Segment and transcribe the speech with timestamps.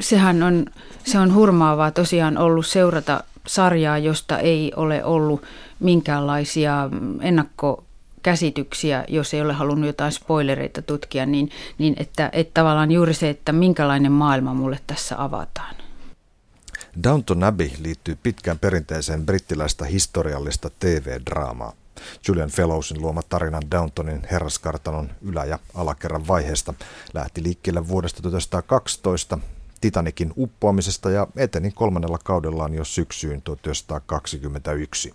[0.00, 0.66] sehän on,
[1.04, 5.42] se on hurmaavaa tosiaan ollut seurata sarjaa, josta ei ole ollut
[5.80, 6.90] minkäänlaisia
[7.20, 13.28] ennakkokäsityksiä, jos ei ole halunnut jotain spoilereita tutkia, niin, niin että, että tavallaan juuri se,
[13.28, 15.74] että minkälainen maailma mulle tässä avataan.
[17.02, 21.72] Downton Abbey liittyy pitkään perinteiseen brittiläistä historiallista TV-draamaa.
[22.28, 26.74] Julian Fellowsin luoma tarina Downtonin herraskartanon ylä- ja alakerran vaiheesta
[27.14, 29.38] lähti liikkeelle vuodesta 1912
[29.80, 35.14] Titanikin uppoamisesta ja eteni kolmannella kaudellaan jo syksyyn 1921.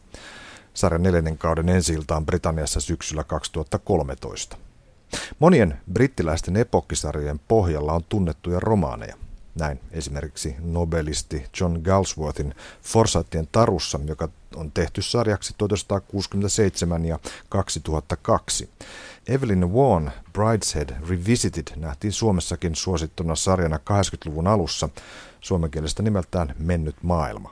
[0.73, 4.57] Sarjan neljännen kauden ensi Britanniassa syksyllä 2013.
[5.39, 9.15] Monien brittiläisten epokkisarjojen pohjalla on tunnettuja romaaneja.
[9.55, 17.19] Näin esimerkiksi nobelisti John Galsworthin Forsaittien tarussa, joka on tehty sarjaksi 1967 ja
[17.49, 18.69] 2002.
[19.27, 24.89] Evelyn Vaughan Brideshead Revisited nähtiin Suomessakin suosittuna sarjana 80-luvun alussa,
[25.41, 27.51] suomenkielestä nimeltään Mennyt maailma.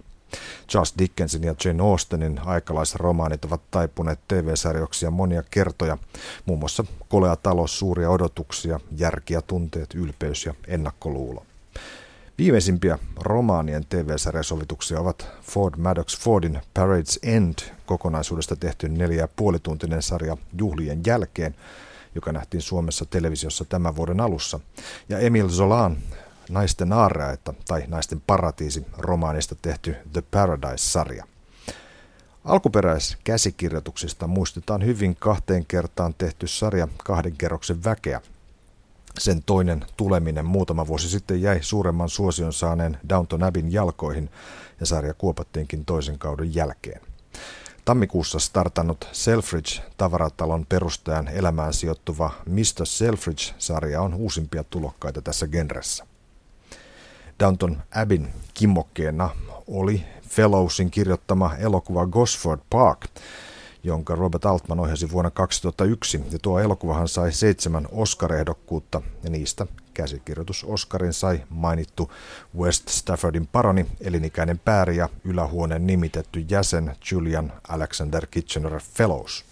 [0.70, 5.98] Charles Dickensin ja Jane Austenin aikalaisromaanit ovat taipuneet TV-sarjoksia monia kertoja,
[6.45, 11.45] muun muassa Kolea talous, suuria odotuksia, järkiä, tunteet, ylpeys ja ennakkoluulo.
[12.41, 21.01] Viimeisimpiä romaanien TV-sarjasovituksia ovat Ford Maddox Fordin Parade's End kokonaisuudesta tehty neljä puolituntinen sarja Juhlien
[21.05, 21.55] jälkeen,
[22.15, 24.59] joka nähtiin Suomessa televisiossa tämän vuoden alussa,
[25.09, 25.98] ja Emil Zolan
[26.49, 31.26] Naisten aarreaita tai Naisten paratiisi romaanista tehty The Paradise-sarja.
[32.45, 38.21] Alkuperäiskäsikirjoituksista muistetaan hyvin kahteen kertaan tehty sarja kahden kerroksen väkeä,
[39.20, 44.29] sen toinen tuleminen muutama vuosi sitten jäi suuremman suosion saaneen Downton Abbeyn jalkoihin
[44.79, 47.01] ja sarja kuopattiinkin toisen kauden jälkeen.
[47.85, 52.85] Tammikuussa startannut Selfridge tavaratalon perustajan elämään sijoittuva Mr.
[52.85, 56.05] Selfridge-sarja on uusimpia tulokkaita tässä genressä.
[57.39, 59.29] Downton Abbeyn kimmokkeena
[59.67, 63.05] oli Fellowsin kirjoittama elokuva Gosford Park,
[63.84, 66.23] jonka Robert Altman ohjasi vuonna 2001.
[66.31, 72.11] Ja tuo elokuvahan sai seitsemän Oscar-ehdokkuutta ja niistä käsikirjoitus Oscarin sai mainittu
[72.57, 79.50] West Staffordin paroni, elinikäinen pääri ja ylähuoneen nimitetty jäsen Julian Alexander Kitchener Fellows.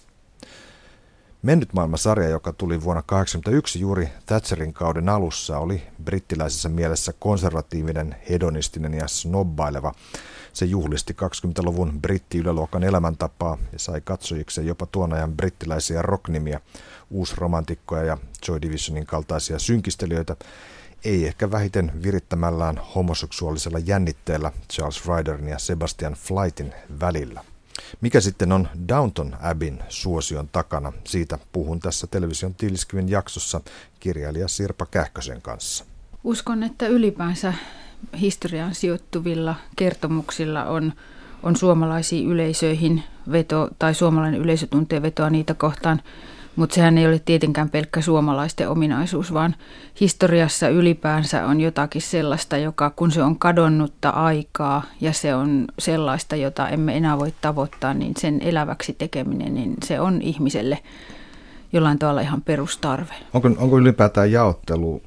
[1.42, 8.94] Mennyt maailmasarja, joka tuli vuonna 1981 juuri Thatcherin kauden alussa, oli brittiläisessä mielessä konservatiivinen, hedonistinen
[8.94, 9.94] ja snobbaileva
[10.54, 16.62] se juhlisti 20-luvun britti-yläluokan elämäntapaa ja sai katsojikseen jopa tuon ajan brittiläisiä rocknimiä,
[17.10, 18.18] uusromantikkoja ja
[18.48, 20.36] Joy Divisionin kaltaisia synkistelijöitä,
[21.06, 27.44] ei ehkä vähiten virittämällään homoseksuaalisella jännitteellä Charles Ryderin ja Sebastian Flightin välillä.
[28.02, 30.94] Mikä sitten on Downton Abbeyn suosion takana?
[31.04, 33.62] Siitä puhun tässä television Tiiliskiven jaksossa
[34.00, 35.86] kirjailija Sirpa Kähkösen kanssa.
[36.24, 37.54] Uskon, että ylipäänsä
[38.22, 40.94] historiaan sijoittuvilla kertomuksilla on,
[41.44, 46.02] on suomalaisiin yleisöihin veto, tai suomalainen yleisö tuntee vetoa niitä kohtaan,
[46.60, 49.56] mutta sehän ei ole tietenkään pelkkä suomalaisten ominaisuus, vaan
[50.02, 56.36] historiassa ylipäänsä on jotakin sellaista, joka kun se on kadonnutta aikaa ja se on sellaista,
[56.36, 60.80] jota emme enää voi tavoittaa, niin sen eläväksi tekeminen, niin se on ihmiselle
[61.74, 63.14] jollain tavalla ihan perustarve.
[63.34, 65.02] Onko, onko ylipäätään jaottelu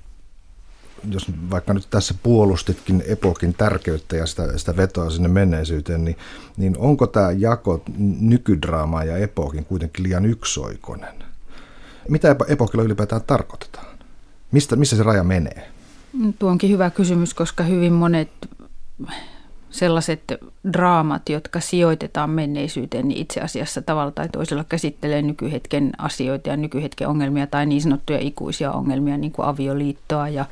[1.10, 6.16] jos vaikka nyt tässä puolustitkin epokin tärkeyttä ja sitä, sitä vetoa sinne menneisyyteen, niin,
[6.56, 7.82] niin onko tämä jako
[8.20, 11.31] nykydraamaa ja epokin kuitenkin liian yksioikoinen?
[12.08, 13.86] Mitä epokilla ylipäätään tarkoitetaan?
[14.52, 15.68] Mistä, missä se raja menee?
[16.38, 18.30] Tuo onkin hyvä kysymys, koska hyvin monet
[19.70, 20.22] sellaiset
[20.72, 27.08] draamat, jotka sijoitetaan menneisyyteen, niin itse asiassa tavalla tai toisella käsittelee nykyhetken asioita ja nykyhetken
[27.08, 30.44] ongelmia tai niin sanottuja ikuisia ongelmia, niin kuin avioliittoa ja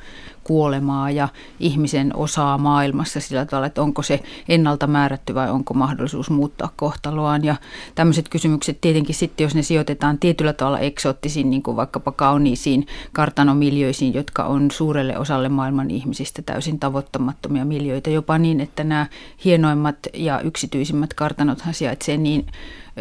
[0.51, 1.29] kuolemaa ja
[1.61, 7.45] ihmisen osaa maailmassa sillä tavalla, että onko se ennalta määrätty vai onko mahdollisuus muuttaa kohtaloaan.
[7.45, 7.57] Ja
[7.95, 14.15] tämmöiset kysymykset tietenkin sitten, jos ne sijoitetaan tietyllä tavalla eksoottisiin, niin kuin vaikkapa kauniisiin kartanomiljöisiin,
[14.15, 19.07] jotka on suurelle osalle maailman ihmisistä täysin tavoittamattomia miljöitä, jopa niin, että nämä
[19.45, 22.47] hienoimmat ja yksityisimmät kartanothan sijaitsee niin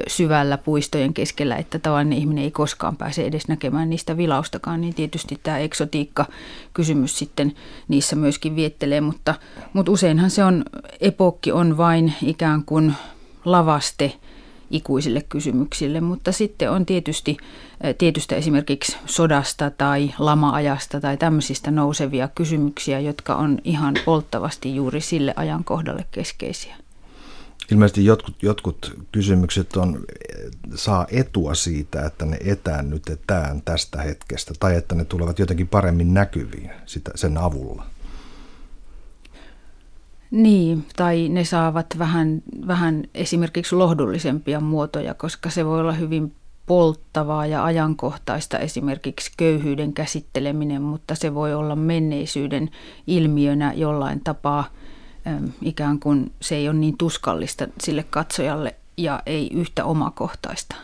[0.07, 5.39] syvällä puistojen keskellä, että tavallinen ihminen ei koskaan pääse edes näkemään niistä vilaustakaan, niin tietysti
[5.43, 7.53] tämä eksotiikka-kysymys sitten
[7.87, 9.35] niissä myöskin viettelee, mutta,
[9.73, 10.65] mutta useinhan se on,
[11.01, 12.93] epokki on vain ikään kuin
[13.45, 14.13] lavaste
[14.71, 17.37] ikuisille kysymyksille, mutta sitten on tietysti
[17.97, 25.33] tietystä esimerkiksi sodasta tai lama-ajasta tai tämmöisistä nousevia kysymyksiä, jotka on ihan polttavasti juuri sille
[25.35, 26.75] ajankohdalle keskeisiä.
[27.71, 29.99] Ilmeisesti jotkut, jotkut kysymykset on,
[30.75, 36.71] saa etua siitä, että ne etäännytetään tästä hetkestä tai että ne tulevat jotenkin paremmin näkyviin
[36.85, 37.85] sitä, sen avulla.
[40.31, 46.33] Niin, tai ne saavat vähän, vähän esimerkiksi lohdullisempia muotoja, koska se voi olla hyvin
[46.65, 52.69] polttavaa ja ajankohtaista esimerkiksi köyhyyden käsitteleminen, mutta se voi olla menneisyyden
[53.07, 54.65] ilmiönä jollain tapaa
[55.61, 60.75] ikään kuin se ei ole niin tuskallista sille katsojalle ja ei yhtä omakohtaista.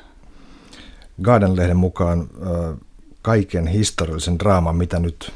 [1.21, 2.27] Garden-lehden mukaan
[3.21, 5.33] kaiken historiallisen draaman, mitä nyt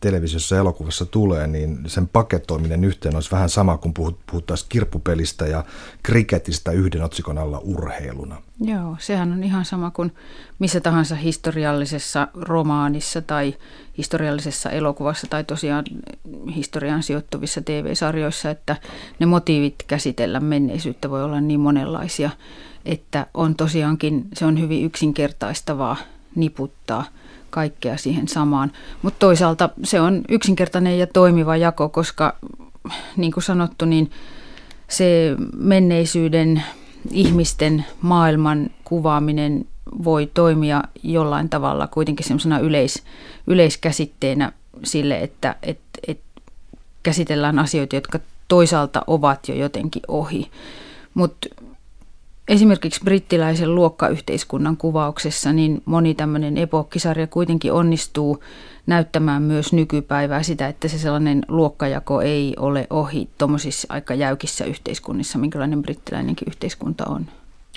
[0.00, 3.94] televisiossa ja elokuvassa tulee, niin sen paketoiminen yhteen olisi vähän sama kuin
[4.26, 5.64] puhuttaisiin kirppupelistä ja
[6.02, 8.42] kriketistä yhden otsikon alla urheiluna.
[8.60, 10.12] Joo, sehän on ihan sama kuin
[10.58, 13.54] missä tahansa historiallisessa romaanissa tai
[13.98, 15.84] historiallisessa elokuvassa tai tosiaan
[16.54, 18.76] historiaan sijoittuvissa TV-sarjoissa, että
[19.18, 22.30] ne motiivit käsitellä menneisyyttä voi olla niin monenlaisia,
[22.84, 25.96] että on tosiaankin, se on hyvin yksinkertaistavaa
[26.34, 27.04] niputtaa–
[27.50, 28.72] kaikkea siihen samaan.
[29.02, 32.36] Mutta toisaalta se on yksinkertainen ja toimiva jako, koska
[33.16, 34.10] niin kuin sanottu, niin
[34.88, 36.62] se menneisyyden
[37.10, 39.64] ihmisten maailman kuvaaminen
[40.04, 43.02] voi toimia jollain tavalla kuitenkin semmoisena yleis,
[43.46, 44.52] yleiskäsitteenä
[44.84, 45.78] sille, että et,
[46.08, 46.20] et
[47.02, 48.18] käsitellään asioita, jotka
[48.48, 50.50] toisaalta ovat jo jotenkin ohi.
[51.14, 51.48] Mutta
[52.48, 58.42] esimerkiksi brittiläisen luokkayhteiskunnan kuvauksessa niin moni tämmöinen epokkisarja kuitenkin onnistuu
[58.86, 65.38] näyttämään myös nykypäivää sitä, että se sellainen luokkajako ei ole ohi tuommoisissa aika jäykissä yhteiskunnissa,
[65.38, 67.26] minkälainen brittiläinenkin yhteiskunta on.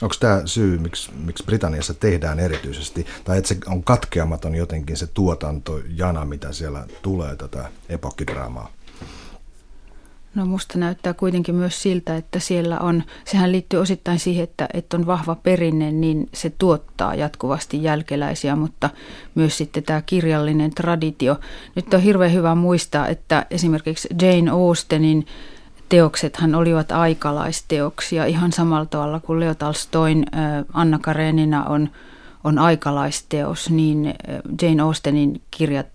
[0.02, 5.08] Onko tämä syy, miksi, miksi Britanniassa tehdään erityisesti, tai että se on katkeamaton jotenkin se
[5.08, 8.72] tuotantojana, mitä siellä tulee tätä epokkidraamaa?
[10.36, 14.98] No musta näyttää kuitenkin myös siltä, että siellä on, sehän liittyy osittain siihen, että, että
[14.98, 18.90] on vahva perinne, niin se tuottaa jatkuvasti jälkeläisiä, mutta
[19.36, 21.40] myös sitten tämä kirjallinen traditio.
[21.76, 25.26] Nyt on hirveän hyvä muistaa, että esimerkiksi Jane Austenin
[25.90, 30.26] teoksethan olivat aikalaisteoksia ihan samalla tavalla kuin Leo Tolstoin
[30.74, 31.90] Anna Karenina on–
[32.44, 34.16] on aikalaisteos, niin
[34.62, 35.88] Jane Austenin kirjat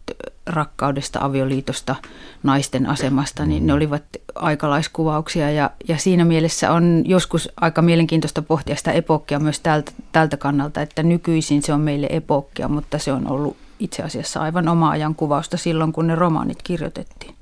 [0.46, 1.94] rakkaudesta, avioliitosta,
[2.42, 4.02] naisten asemasta, niin ne olivat
[4.34, 10.36] aikalaiskuvauksia ja, ja siinä mielessä on joskus aika mielenkiintoista pohtia sitä epokkia myös tältä, tältä
[10.36, 14.90] kannalta, että nykyisin se on meille epokkia, mutta se on ollut itse asiassa aivan oma
[14.90, 17.34] ajan kuvausta silloin, kun ne romaanit kirjoitettiin.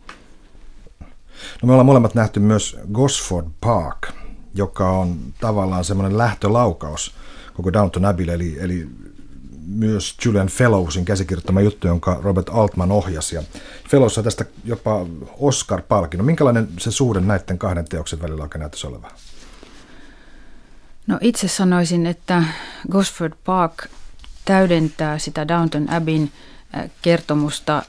[1.63, 4.09] No me ollaan molemmat nähty myös Gosford Park,
[4.55, 7.15] joka on tavallaan semmoinen lähtölaukaus
[7.55, 8.89] koko Downton Abbey, eli, eli
[9.67, 13.37] myös Julian Fellowsin käsikirjoittama juttu, jonka Robert Altman ohjasi.
[13.37, 13.43] Ja
[13.89, 15.07] Fellows saa tästä jopa
[15.39, 16.27] Oscar-palkinnon.
[16.27, 19.11] Minkälainen se suhde näiden kahden teoksen välillä oikein näyttäisi olevan?
[21.07, 22.45] No itse sanoisin, että
[22.91, 23.87] Gosford Park
[24.45, 26.33] täydentää sitä Downton Abbeyn
[27.03, 27.83] kertomusta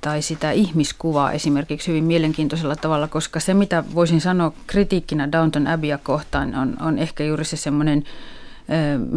[0.00, 5.98] tai sitä ihmiskuvaa esimerkiksi hyvin mielenkiintoisella tavalla, koska se mitä voisin sanoa kritiikkinä Downton Abbeya
[5.98, 8.04] kohtaan on, on ehkä juuri se semmoinen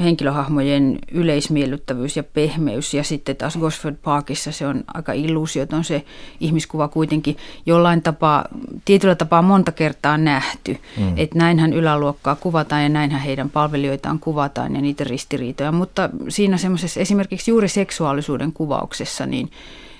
[0.03, 2.93] henkilöhahmojen yleismiellyttävyys ja pehmeys.
[2.93, 6.05] Ja sitten taas Gosford Parkissa se on aika illuusioton se
[6.39, 8.45] ihmiskuva kuitenkin jollain tapaa,
[8.85, 10.77] tietyllä tapaa monta kertaa nähty.
[10.97, 11.13] Mm.
[11.17, 15.71] Että näinhän yläluokkaa kuvataan ja näinhän heidän palvelijoitaan kuvataan ja niitä ristiriitoja.
[15.71, 19.51] Mutta siinä semmoisessa esimerkiksi juuri seksuaalisuuden kuvauksessa niin,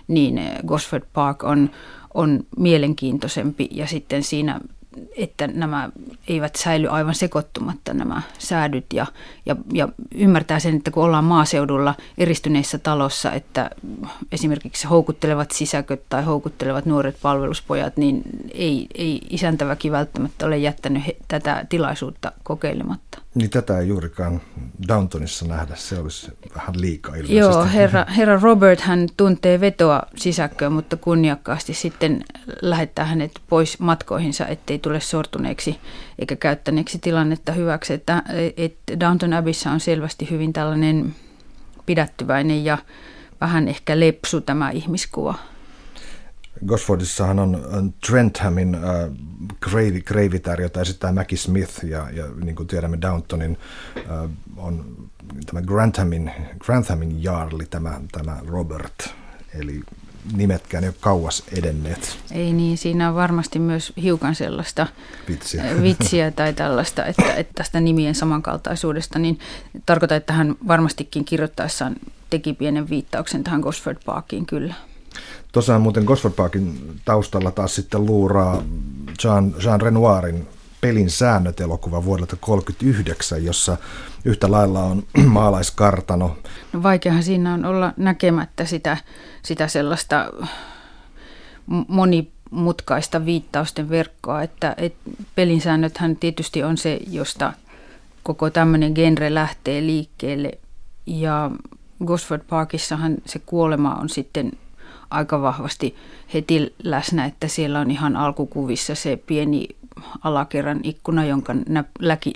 [0.08, 1.70] niin Gosford Park on,
[2.14, 4.60] on mielenkiintoisempi ja sitten siinä
[5.18, 5.90] että nämä
[6.28, 9.06] eivät säily aivan sekoittumatta nämä säädyt ja,
[9.46, 13.70] ja, ja ymmärtää sen, että kun ollaan maaseudulla eristyneessä talossa, että
[14.32, 18.22] esimerkiksi houkuttelevat sisäköt tai houkuttelevat nuoret palveluspojat, niin
[18.54, 23.25] ei, ei isäntäväki välttämättä ole jättänyt he, tätä tilaisuutta kokeilematta.
[23.36, 24.42] Niin tätä ei juurikaan
[24.88, 27.38] Downtonissa nähdä, se olisi vähän liikaa ilmeisesti.
[27.38, 32.24] Joo, herra, herra Robert hän tuntee vetoa sisäkköön, mutta kunniakkaasti sitten
[32.62, 35.80] lähettää hänet pois matkoihinsa, ettei tule sortuneeksi
[36.20, 37.94] eikä käyttäneeksi tilannetta hyväksi.
[37.94, 38.24] Että,
[38.58, 41.16] että Downton Abbeyssä on selvästi hyvin tällainen
[41.86, 42.78] pidättyväinen ja
[43.42, 45.36] vähän ehkä lepsu tämä ihmiskuva.
[46.66, 48.82] Gosfordissahan on, on Trenthamin äh,
[49.62, 53.58] Gravy, Gravitär, jota esittää Mackie Smith, ja, ja niin kuin tiedämme Downtonin
[53.98, 54.96] äh, on
[55.46, 59.10] tämä Granthamin, Granthamin Jarli, tämä, tämä Robert,
[59.60, 59.82] eli
[60.34, 62.18] nimetkään ei ole kauas edenneet.
[62.32, 64.88] Ei niin, siinä on varmasti myös hiukan sellaista
[65.30, 69.40] vitsiä, äh, vitsiä tai tällaista, että, että tästä nimien samankaltaisuudesta, niin
[69.86, 71.96] tarkoittaa, että hän varmastikin kirjoittaessaan
[72.30, 74.74] teki pienen viittauksen tähän Gosford Parkiin kyllä.
[75.56, 78.64] Tosiaan muuten Gosford Parkin taustalla taas sitten luuraa
[79.24, 80.48] Jean, Jean Renoirin
[80.82, 83.78] pelin säännöt elokuva vuodelta 1939, jossa
[84.26, 86.38] yhtä lailla on maalaiskartano.
[86.74, 88.98] No vaikeahan siinä on olla näkemättä sitä,
[89.44, 90.32] sitä sellaista
[91.88, 97.54] moni mutkaista viittausten verkkoa, että, että pelinsäännöthän tietysti on se, josta
[98.24, 100.52] koko tämmöinen genre lähtee liikkeelle
[101.06, 101.52] ja
[102.06, 104.52] Gosford Parkissahan se kuolema on sitten
[105.16, 105.96] aika vahvasti
[106.34, 109.68] heti läsnä, että siellä on ihan alkukuvissa se pieni
[110.24, 111.56] alakerran ikkuna, jonka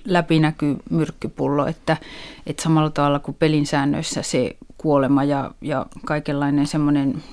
[0.06, 1.98] läpi näkyy myrkkypullo, että,
[2.46, 7.24] että samalla tavalla kuin pelin säännöissä se kuolema ja, ja kaikenlainen semmoinen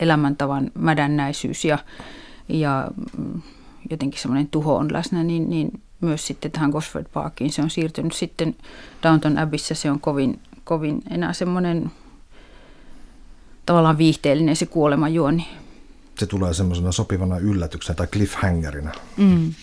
[0.00, 1.78] elämäntavan mädännäisyys ja,
[2.48, 2.88] ja
[3.90, 8.12] jotenkin semmoinen tuho on läsnä, niin, niin myös sitten tähän Gosford Parkiin se on siirtynyt.
[8.12, 8.56] Sitten
[9.02, 11.90] Downton Abbeyssä se on kovin, kovin enää semmoinen
[13.68, 15.48] tavallaan viihteellinen se kuolemajuoni.
[16.18, 18.92] Se tulee semmoisena sopivana yllätyksenä tai cliffhangerina.
[19.16, 19.54] Mm.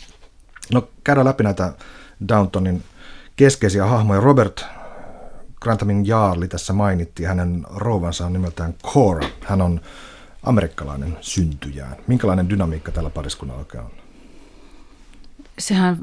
[0.73, 1.73] No käydään läpi näitä
[2.29, 2.83] Downtonin
[3.35, 4.21] keskeisiä hahmoja.
[4.21, 4.65] Robert
[5.61, 7.27] Granthamin Jaarli tässä mainittiin.
[7.27, 9.27] Hänen rouvansa on nimeltään Cora.
[9.41, 9.81] Hän on
[10.43, 11.95] amerikkalainen syntyjään.
[12.07, 13.91] Minkälainen dynamiikka tällä pariskunnalla oikein on?
[15.59, 15.97] Sehän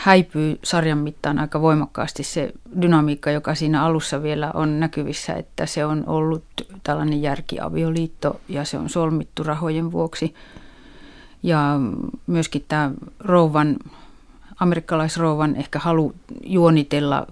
[0.00, 2.52] häipyy sarjan mittaan aika voimakkaasti se
[2.82, 6.44] dynamiikka, joka siinä alussa vielä on näkyvissä, että se on ollut
[6.82, 10.34] tällainen järkiavioliitto ja se on solmittu rahojen vuoksi.
[11.42, 11.80] Ja
[12.26, 13.76] myöskin tämä rouvan,
[14.60, 16.14] amerikkalaisrouvan ehkä halu
[16.44, 17.26] juonitella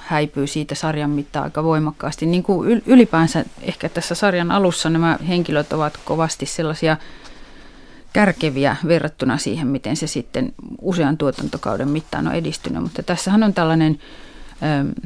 [0.00, 2.26] häipyy siitä sarjan mittaan aika voimakkaasti.
[2.26, 6.96] Niin kuin ylipäänsä ehkä tässä sarjan alussa nämä henkilöt ovat kovasti sellaisia–
[8.16, 12.82] kärkeviä verrattuna siihen, miten se sitten usean tuotantokauden mittaan on edistynyt.
[12.82, 13.98] Mutta tässähän on tällainen
[14.62, 15.02] ö,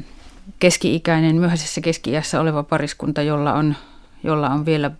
[0.59, 3.75] keski-ikäinen, myöhäisessä keski oleva pariskunta, jolla on,
[4.23, 4.91] jolla on vielä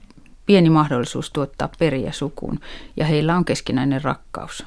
[0.46, 2.60] pieni mahdollisuus tuottaa periä sukuun
[2.98, 4.66] ja heillä on keskinäinen rakkaus.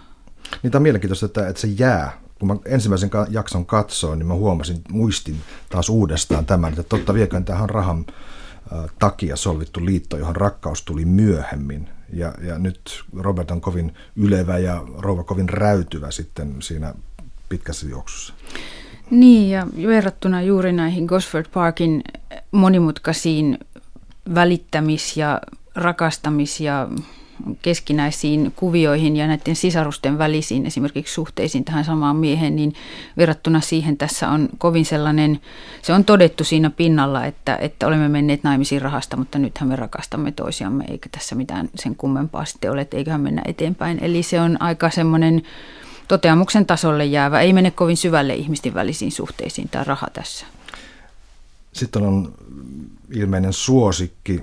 [0.63, 2.13] Niin tämä on mielenkiintoista, että, että se jää.
[2.39, 7.45] Kun mä ensimmäisen jakson katsoin, niin mä huomasin, muistin taas uudestaan tämän, että totta vieköön
[7.45, 8.07] tähän rahan
[8.99, 11.89] takia solvittu liitto, johon rakkaus tuli myöhemmin.
[12.15, 16.95] Ja, ja nyt Robert on kovin ylevä ja rouva kovin räytyvä sitten siinä
[17.49, 18.35] pitkässä juoksussa.
[19.11, 22.05] Niin, ja verrattuna juuri näihin Gosford Parkin
[22.53, 23.59] monimutkaisiin
[24.35, 25.41] välittämis- ja
[25.75, 26.89] rakastamis- ja
[27.63, 32.75] keskinäisiin kuvioihin ja näiden sisarusten välisiin esimerkiksi suhteisiin tähän samaan miehen, niin
[33.17, 35.41] verrattuna siihen tässä on kovin sellainen,
[35.83, 40.33] se on todettu siinä pinnalla, että, että olemme menneet naimisiin rahasta, mutta nythän me rakastamme
[40.33, 43.99] toisiamme, eikä tässä mitään sen kummempaa sitten ole, että eiköhän mennä eteenpäin.
[44.05, 45.43] Eli se on aika semmoinen
[46.09, 50.47] toteamuksen tasolle jäävä, ei mene kovin syvälle ihmisten välisiin suhteisiin tämä raha tässä.
[51.73, 52.35] Sitten on
[53.11, 54.43] ilmeinen suosikki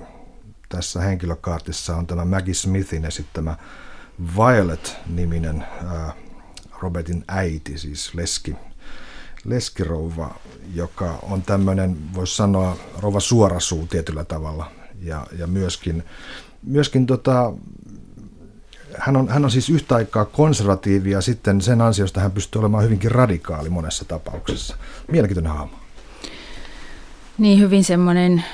[0.72, 3.56] tässä henkilökaartissa on tämä Maggie Smithin esittämä
[4.36, 5.64] Violet-niminen
[6.80, 8.56] Robertin äiti, siis leski,
[9.44, 10.34] leskirouva,
[10.74, 14.70] joka on tämmöinen, voisi sanoa, rouva suorasuu tietyllä tavalla.
[15.02, 16.04] Ja, ja myöskin,
[16.62, 17.52] myöskin tota,
[18.98, 22.84] hän, on, hän on siis yhtä aikaa konservatiivi ja sitten sen ansiosta hän pystyy olemaan
[22.84, 24.76] hyvinkin radikaali monessa tapauksessa.
[25.10, 25.76] Mielenkiintoinen hahmo.
[27.38, 28.44] Niin hyvin semmoinen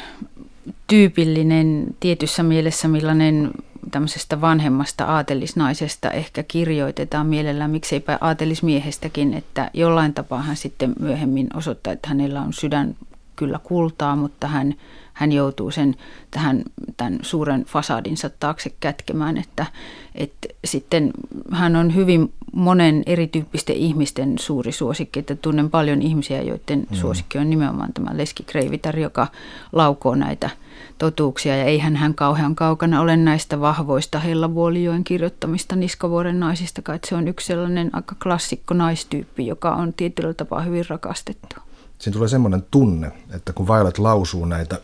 [0.87, 3.51] tyypillinen tietyssä mielessä, millainen
[3.91, 11.93] tämmöisestä vanhemmasta aatelisnaisesta ehkä kirjoitetaan mielellään, mikseipä aatelismiehestäkin, että jollain tapaa hän sitten myöhemmin osoittaa,
[11.93, 12.97] että hänellä on sydän
[13.37, 14.75] kyllä kultaa, mutta hän,
[15.13, 15.97] hän joutuu sen
[16.31, 16.63] tähän
[16.97, 19.67] tämän suuren fasadinsa taakse kätkemään, että,
[20.15, 21.11] että sitten
[21.53, 26.97] hän on hyvin monen erityyppisten ihmisten suuri suosikki, että tunnen paljon ihmisiä, joiden mm.
[26.97, 29.27] suosikki on nimenomaan tämä Leski Kreivitar, joka
[29.73, 30.51] laukoo näitä–
[30.99, 37.15] totuuksia ja eihän hän kauhean kaukana ole näistä vahvoista Hellavuolijoen kirjoittamista Niskavuoren naisista, että se
[37.15, 41.57] on yksi sellainen aika klassikko naistyyppi, joka on tietyllä tapaa hyvin rakastettu.
[41.99, 44.81] Siinä tulee semmoinen tunne, että kun Violet lausuu näitä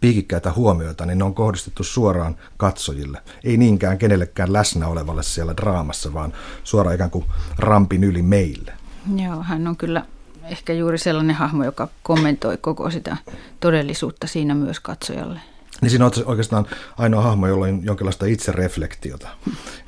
[0.00, 3.18] piikikkäitä huomioita, niin ne on kohdistettu suoraan katsojille.
[3.44, 6.32] Ei niinkään kenellekään läsnä olevalle siellä draamassa, vaan
[6.64, 7.24] suoraan ikään kuin
[7.58, 8.72] rampin yli meille.
[9.16, 10.06] Joo, hän on kyllä
[10.44, 13.16] ehkä juuri sellainen hahmo, joka kommentoi koko sitä
[13.60, 15.40] todellisuutta siinä myös katsojalle.
[15.80, 16.66] Niin siinä on oikeastaan
[16.98, 19.28] ainoa hahmo, jolla on jonkinlaista itsereflektiota,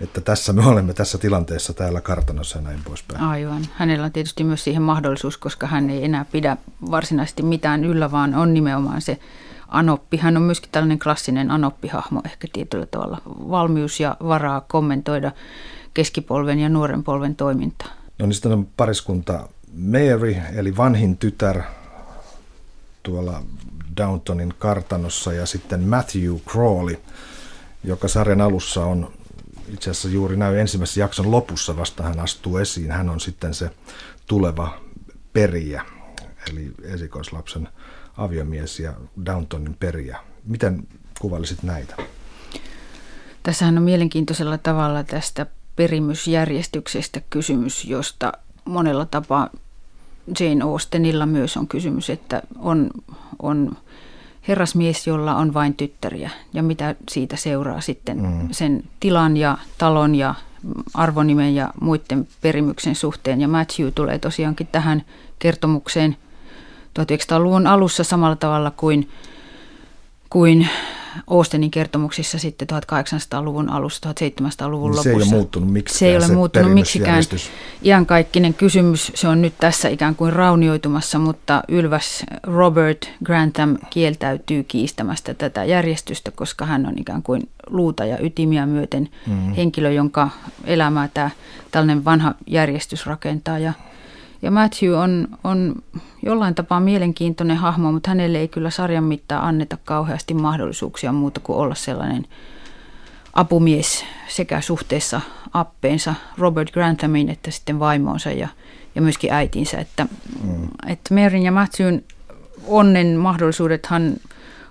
[0.00, 3.20] että tässä me olemme tässä tilanteessa täällä kartanossa ja näin poispäin.
[3.20, 3.62] Aivan.
[3.74, 6.56] Hänellä on tietysti myös siihen mahdollisuus, koska hän ei enää pidä
[6.90, 9.18] varsinaisesti mitään yllä, vaan on nimenomaan se
[9.68, 10.16] anoppi.
[10.16, 15.32] Hän on myöskin tällainen klassinen anoppihahmo, ehkä tietyllä tavalla valmius ja varaa kommentoida
[15.94, 17.88] keskipolven ja nuoren polven toimintaa.
[18.18, 21.62] No niin sitten on pariskunta Mary, eli vanhin tytär
[23.02, 23.42] tuolla
[23.96, 26.96] Downtonin kartanossa ja sitten Matthew Crawley,
[27.84, 29.12] joka sarjan alussa on
[29.68, 32.90] itse asiassa juuri näin ensimmäisen jakson lopussa vasta hän astuu esiin.
[32.90, 33.70] Hän on sitten se
[34.26, 34.80] tuleva
[35.32, 35.84] perijä,
[36.50, 37.68] eli esikoislapsen
[38.16, 38.92] aviomies ja
[39.26, 40.18] Downtonin perijä.
[40.44, 40.88] Miten
[41.20, 41.96] kuvailisit näitä?
[43.42, 45.46] Tässähän on mielenkiintoisella tavalla tästä
[45.76, 48.32] perimysjärjestyksestä kysymys, josta
[48.64, 49.50] monella tapaa
[50.40, 52.90] Jane Austenilla myös on kysymys, että on,
[53.42, 53.76] on
[54.48, 58.48] herrasmies, jolla on vain tyttäriä ja mitä siitä seuraa sitten mm.
[58.50, 60.34] sen tilan ja talon ja
[60.94, 63.40] arvonimen ja muiden perimyksen suhteen.
[63.40, 65.04] Ja Matthew tulee tosiaankin tähän
[65.38, 66.16] kertomukseen
[66.98, 69.08] 1900-luvun alussa samalla tavalla kuin,
[70.30, 70.68] kuin
[71.26, 75.02] Austenin kertomuksissa sitten 1800-luvun alussa, 1700-luvun niin lopussa.
[75.02, 75.98] Se ei ole muuttunut miksikään.
[75.98, 77.22] Se ei ole se muuttunut miksikään.
[77.84, 85.34] Iankaikkinen kysymys, se on nyt tässä ikään kuin raunioitumassa, mutta ylväs Robert Grantham kieltäytyy kiistämästä
[85.34, 89.54] tätä järjestystä, koska hän on ikään kuin luuta ja ytimiä myöten mm-hmm.
[89.54, 90.30] henkilö, jonka
[90.64, 91.30] elämää tämä
[91.70, 93.58] tällainen vanha järjestys rakentaa.
[93.58, 93.72] Ja
[94.46, 95.74] ja Matthew on, on
[96.22, 101.58] jollain tapaa mielenkiintoinen hahmo, mutta hänelle ei kyllä sarjan mittaan anneta kauheasti mahdollisuuksia muuta kuin
[101.58, 102.26] olla sellainen
[103.32, 105.20] apumies sekä suhteessa
[105.52, 108.48] appeensa Robert Granthamin että sitten vaimoonsa ja,
[108.94, 109.78] ja myöskin äitinsä.
[109.78, 110.06] Että,
[110.42, 110.68] mm.
[110.86, 112.02] että Maryn ja Matthewn
[112.66, 114.16] onnen mahdollisuudethan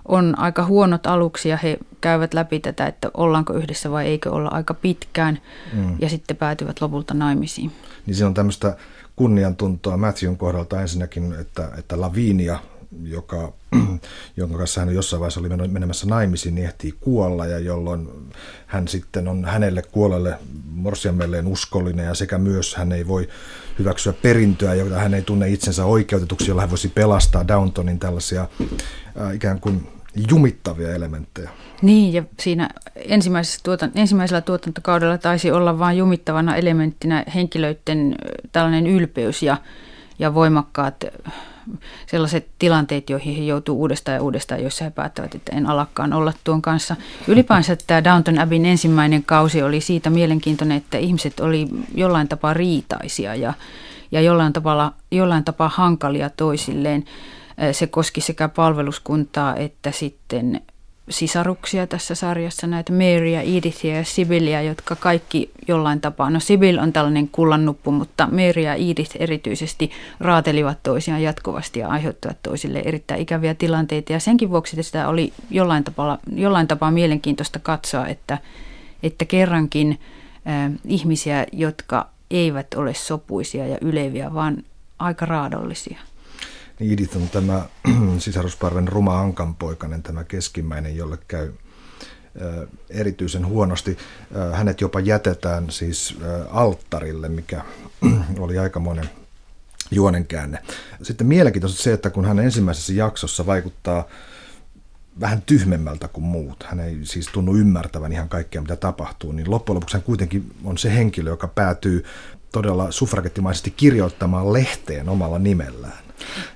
[0.05, 4.49] on aika huonot aluksi ja he käyvät läpi tätä, että ollaanko yhdessä vai eikö olla
[4.49, 5.39] aika pitkään
[5.73, 5.95] mm.
[5.99, 7.71] ja sitten päätyvät lopulta naimisiin.
[8.05, 8.77] Niin se on tämmöistä
[9.15, 12.59] kunniantuntoa Matthewn kohdalta ensinnäkin, että, että Lavinia,
[13.03, 13.53] joka,
[14.37, 18.09] jonka kanssa hän jossain vaiheessa oli menemässä naimisiin, niin ehtii kuolla ja jolloin
[18.65, 23.29] hän sitten on hänelle kuolelle morsiamelleen uskollinen ja sekä myös hän ei voi
[23.79, 28.47] hyväksyä perintöä, jota hän ei tunne itsensä oikeutetuksi, jolla hän voisi pelastaa Downtonin tällaisia
[29.21, 29.87] äh, ikään kuin
[30.29, 31.49] jumittavia elementtejä.
[31.85, 38.15] Niin, ja siinä ensimmäisessä tuotan, ensimmäisellä tuotantokaudella taisi olla vain jumittavana elementtinä henkilöiden
[38.51, 39.57] tällainen ylpeys ja,
[40.19, 41.05] ja voimakkaat
[42.07, 46.33] sellaiset tilanteet, joihin he joutuu uudestaan ja uudestaan, joissa he päättävät, että en alakkaan olla
[46.43, 46.95] tuon kanssa.
[47.27, 53.35] Ylipäänsä tämä Downton Abbeyn ensimmäinen kausi oli siitä mielenkiintoinen, että ihmiset oli jollain tapaa riitaisia
[53.35, 53.53] ja,
[54.11, 57.05] ja jollain, tapaa, jollain tapaa hankalia toisilleen.
[57.71, 60.61] Se koski sekä palveluskuntaa että sitten
[61.09, 66.93] sisaruksia tässä sarjassa, näitä Marya, Edithia ja Sibylia, jotka kaikki jollain tapaa, no Sibyl on
[66.93, 73.53] tällainen kullannuppu, mutta Mary ja Edith erityisesti raatelivat toisiaan jatkuvasti ja aiheuttivat toisille erittäin ikäviä
[73.53, 74.13] tilanteita.
[74.13, 78.37] Ja senkin vuoksi sitä oli jollain tapaa, jollain tapaa mielenkiintoista katsoa, että,
[79.03, 79.99] että kerrankin
[80.47, 84.57] äh, ihmisiä, jotka eivät ole sopuisia ja yleviä, vaan
[84.99, 85.99] aika raadollisia.
[86.79, 87.65] Niin Edith on tämä
[88.17, 91.53] sisarusparven ruma ankanpoikainen, tämä keskimmäinen, jolle käy
[92.89, 93.97] erityisen huonosti.
[94.53, 96.17] Hänet jopa jätetään siis
[96.49, 97.61] alttarille, mikä
[98.39, 99.09] oli aikamoinen
[99.91, 100.59] juonenkäänne.
[101.01, 104.07] Sitten mielenkiintoista se, että kun hän ensimmäisessä jaksossa vaikuttaa
[105.19, 109.75] vähän tyhmemmältä kuin muut, hän ei siis tunnu ymmärtävän ihan kaikkea, mitä tapahtuu, niin loppujen
[109.75, 112.05] lopuksi hän kuitenkin on se henkilö, joka päätyy
[112.51, 116.04] todella suffragettimaisesti kirjoittamaan lehteen omalla nimellään.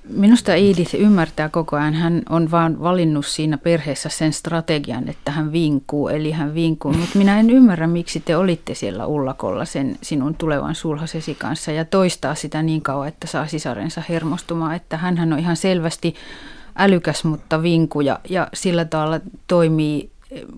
[0.10, 1.94] Minusta Edith ymmärtää koko ajan.
[1.94, 6.94] Hän on vaan valinnut siinä perheessä sen strategian, että hän vinkuu, eli hän vinkuu.
[6.94, 11.86] Mutta minä en ymmärrä, miksi te olitte siellä ullakolla sen sinun tulevan sulhasesi kanssa ja
[11.86, 14.76] toistaa sitä niin kauan, että saa sisarensa hermostumaan.
[14.76, 16.16] Että hän on ihan selvästi
[16.76, 20.12] älykäs, mutta vinkuja ja sillä tavalla toimii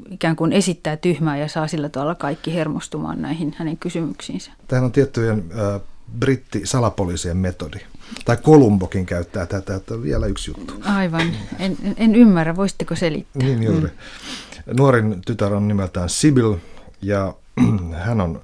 [0.09, 4.51] ikään kuin esittää tyhmää ja saa sillä tavalla kaikki hermostumaan näihin hänen kysymyksiinsä.
[4.67, 5.81] Tähän on tiettyjen äh,
[6.19, 7.77] britti-salapoliisien metodi.
[8.25, 10.73] Tai Kolumbokin käyttää tätä, että vielä yksi juttu.
[10.85, 11.31] Aivan.
[11.59, 13.43] En, en ymmärrä, voisitteko selittää?
[13.43, 13.87] Niin juuri.
[13.87, 14.75] Mm.
[14.77, 16.55] Nuorin tytär on nimeltään Sibyl
[17.01, 17.33] ja
[18.05, 18.41] hän on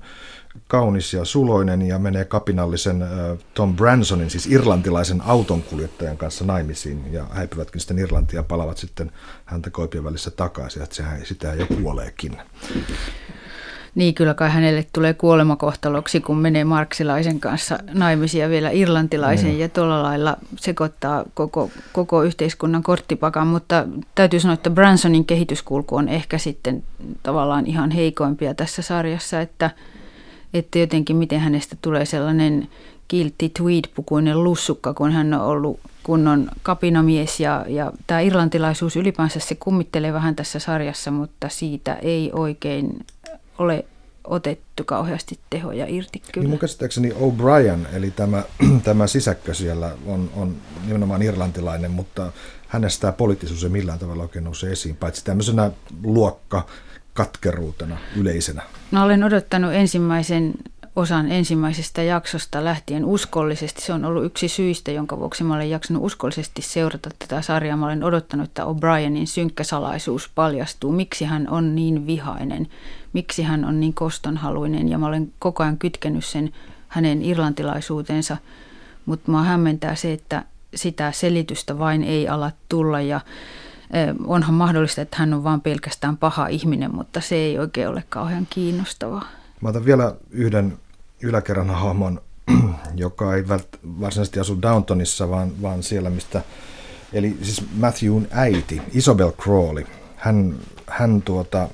[0.67, 3.03] kaunis ja suloinen ja menee kapinallisen
[3.53, 9.12] Tom Bransonin, siis irlantilaisen autonkuljettajan kanssa naimisiin ja häipyvätkin sitten Irlantia ja palavat sitten
[9.45, 12.38] häntä koipien välissä takaisin, että sehän, sitä jo kuoleekin.
[13.97, 19.60] Niin, kyllä kai hänelle tulee kuolemakohtaloksi, kun menee marksilaisen kanssa naimisia vielä irlantilaisen mm.
[19.60, 23.47] ja tuolla lailla sekoittaa koko, koko yhteiskunnan korttipakan.
[23.47, 26.83] Mutta täytyy sanoa, että Bransonin kehityskulku on ehkä sitten
[27.23, 29.71] tavallaan ihan heikoimpia tässä sarjassa, että,
[30.53, 32.67] että jotenkin miten hänestä tulee sellainen
[33.07, 39.55] kiltti tweed-pukuinen lussukka, kun hän on ollut kunnon kapinamies ja, ja tämä irlantilaisuus ylipäänsä se
[39.55, 43.05] kummittelee vähän tässä sarjassa, mutta siitä ei oikein
[43.58, 43.86] ole
[44.24, 46.43] otettu kauheasti tehoja irti kyllä.
[46.43, 48.43] Niin mun käsittääkseni O'Brien, eli tämä,
[48.84, 52.32] tämä sisäkkö siellä on, on nimenomaan irlantilainen, mutta
[52.67, 55.72] hänestä tämä poliittisuus ei millään tavalla oikein nouse esiin, paitsi tämmöisenä
[56.04, 56.65] luokka
[57.13, 58.62] katkeruutena yleisenä.
[58.91, 60.54] No olen odottanut ensimmäisen
[60.97, 63.81] osan ensimmäisestä jaksosta lähtien uskollisesti.
[63.81, 67.77] Se on ollut yksi syistä, jonka vuoksi mä olen jaksanut uskollisesti seurata tätä sarjaa.
[67.77, 70.91] Mä olen odottanut, että O'Brienin synkkä salaisuus paljastuu.
[70.91, 72.67] Miksi hän on niin vihainen,
[73.13, 76.53] miksi hän on niin kostonhaluinen ja mä olen koko ajan kytkenyt sen
[76.88, 78.38] hänen irlantilaisuutensa.
[79.05, 83.21] Mutta mua hämmentää se, että sitä selitystä vain ei ala tulla ja
[84.27, 88.47] onhan mahdollista, että hän on vain pelkästään paha ihminen, mutta se ei oikein ole kauhean
[88.49, 89.25] kiinnostavaa.
[89.62, 90.77] Mä otan vielä yhden
[91.21, 92.21] yläkerran hahmon,
[92.95, 93.47] joka ei
[93.99, 96.41] varsinaisesti asu Downtonissa, vaan, vaan siellä, mistä,
[97.13, 99.86] eli siis Matthewn äiti, Isabel Crawley.
[100.15, 100.56] Hän,
[100.88, 101.69] hän tuota,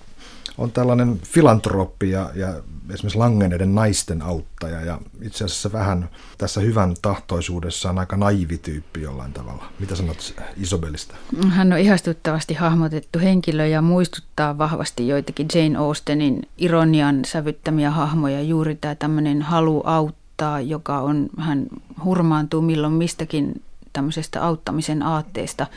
[0.57, 2.53] on tällainen filantrooppi ja, ja
[2.89, 9.01] esimerkiksi langenneiden naisten auttaja ja itse asiassa vähän tässä hyvän tahtoisuudessa on aika naivi tyyppi
[9.01, 9.65] jollain tavalla.
[9.79, 11.15] Mitä sanot Isabelista?
[11.49, 18.41] Hän on ihastuttavasti hahmotettu henkilö ja muistuttaa vahvasti joitakin Jane Austenin ironian sävyttämiä hahmoja.
[18.41, 21.67] Juuri tämä tämmöinen halu auttaa, joka on, hän
[22.03, 23.61] hurmaantuu milloin mistäkin
[23.93, 25.67] tämmöisestä auttamisen aatteesta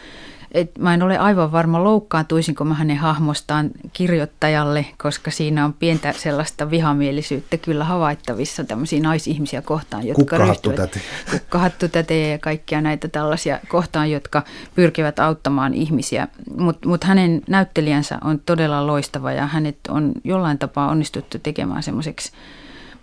[0.57, 6.13] et mä en ole aivan varma, loukkaantuisinko mä hänen hahmostaan kirjoittajalle, koska siinä on pientä
[6.13, 11.01] sellaista vihamielisyyttä kyllä havaittavissa tämmöisiä naisihmisiä kohtaan, jotka kukkahattu täti.
[11.33, 14.43] Kukkahattu täti ja kaikkia näitä tällaisia kohtaan, jotka
[14.75, 16.29] pyrkivät auttamaan ihmisiä.
[16.59, 22.33] Mutta mut hänen näyttelijänsä on todella loistava ja hänet on jollain tapaa onnistuttu tekemään semmoiseksi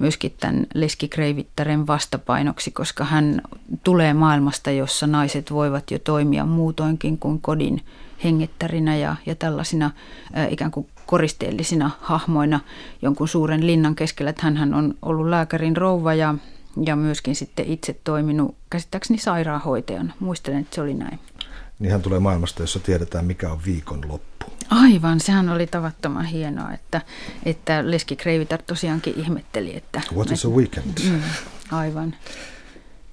[0.04, 3.42] myöskin tämän Leski Kreivittären vastapainoksi, koska hän
[3.84, 7.82] tulee maailmasta, jossa naiset voivat jo toimia muutoinkin kuin kodin
[8.24, 9.92] hengettärinä ja, ja tällaisina
[10.34, 12.60] ää, ikään kuin koristeellisina hahmoina
[13.02, 14.30] jonkun suuren linnan keskellä.
[14.30, 16.36] Että hän on ollut lääkärin rouva ja,
[16.86, 20.13] ja myöskin sitten itse toiminut käsittääkseni sairaanhoitajana.
[20.20, 21.20] Muistelen, että se oli näin.
[21.80, 24.46] Niin hän tulee maailmasta, jossa tiedetään, mikä on viikon loppu.
[24.74, 27.02] Aivan, sehän oli tavattoman hienoa, että,
[27.46, 30.02] että Leski Kreivitar tosiaankin ihmetteli, että...
[30.14, 31.10] What is a weekend?
[31.10, 31.22] Mm,
[31.72, 32.16] aivan.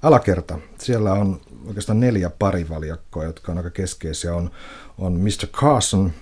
[0.03, 0.59] Alakerta.
[0.79, 4.35] Siellä on oikeastaan neljä parivaljakkoa, jotka on aika keskeisiä.
[4.35, 4.51] On,
[4.99, 5.47] on Mr.
[5.53, 6.13] Carson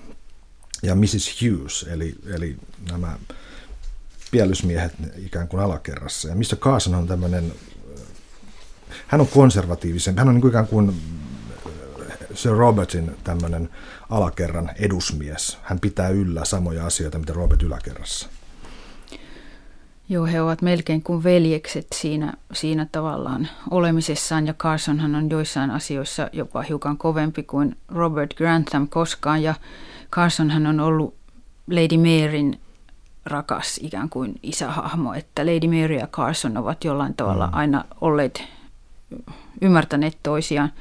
[0.82, 1.42] ja Mrs.
[1.42, 2.56] Hughes, eli, eli
[2.90, 3.18] nämä
[4.30, 6.28] pielysmiehet ikään kuin alakerrassa.
[6.28, 6.56] Ja Mr.
[6.56, 7.52] Carson on tämmöinen,
[9.06, 10.94] hän on konservatiivisen, hän on niin kuin ikään kuin
[12.38, 13.68] Sir Robertin tämmöinen
[14.10, 15.58] alakerran edusmies.
[15.62, 18.28] Hän pitää yllä samoja asioita, mitä Robert yläkerrassa.
[20.08, 26.28] Joo, he ovat melkein kuin veljekset siinä, siinä tavallaan olemisessaan ja Carsonhan on joissain asioissa
[26.32, 29.54] jopa hiukan kovempi kuin Robert Grantham koskaan ja
[30.10, 31.14] Carsonhan on ollut
[31.70, 32.60] Lady Maryn
[33.24, 37.54] rakas ikään kuin isähahmo, että Lady Mary ja Carson ovat jollain tavalla mm.
[37.54, 38.42] aina olleet
[39.60, 40.72] ymmärtäneet toisiaan.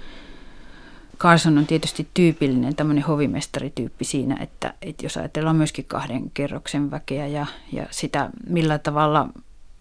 [1.20, 7.28] Carson on tietysti tyypillinen tämmöinen hovimestarityyppi siinä, että, että jos ajatellaan myöskin kahden kerroksen väkeä
[7.28, 9.30] ja, ja sitä, millä tavalla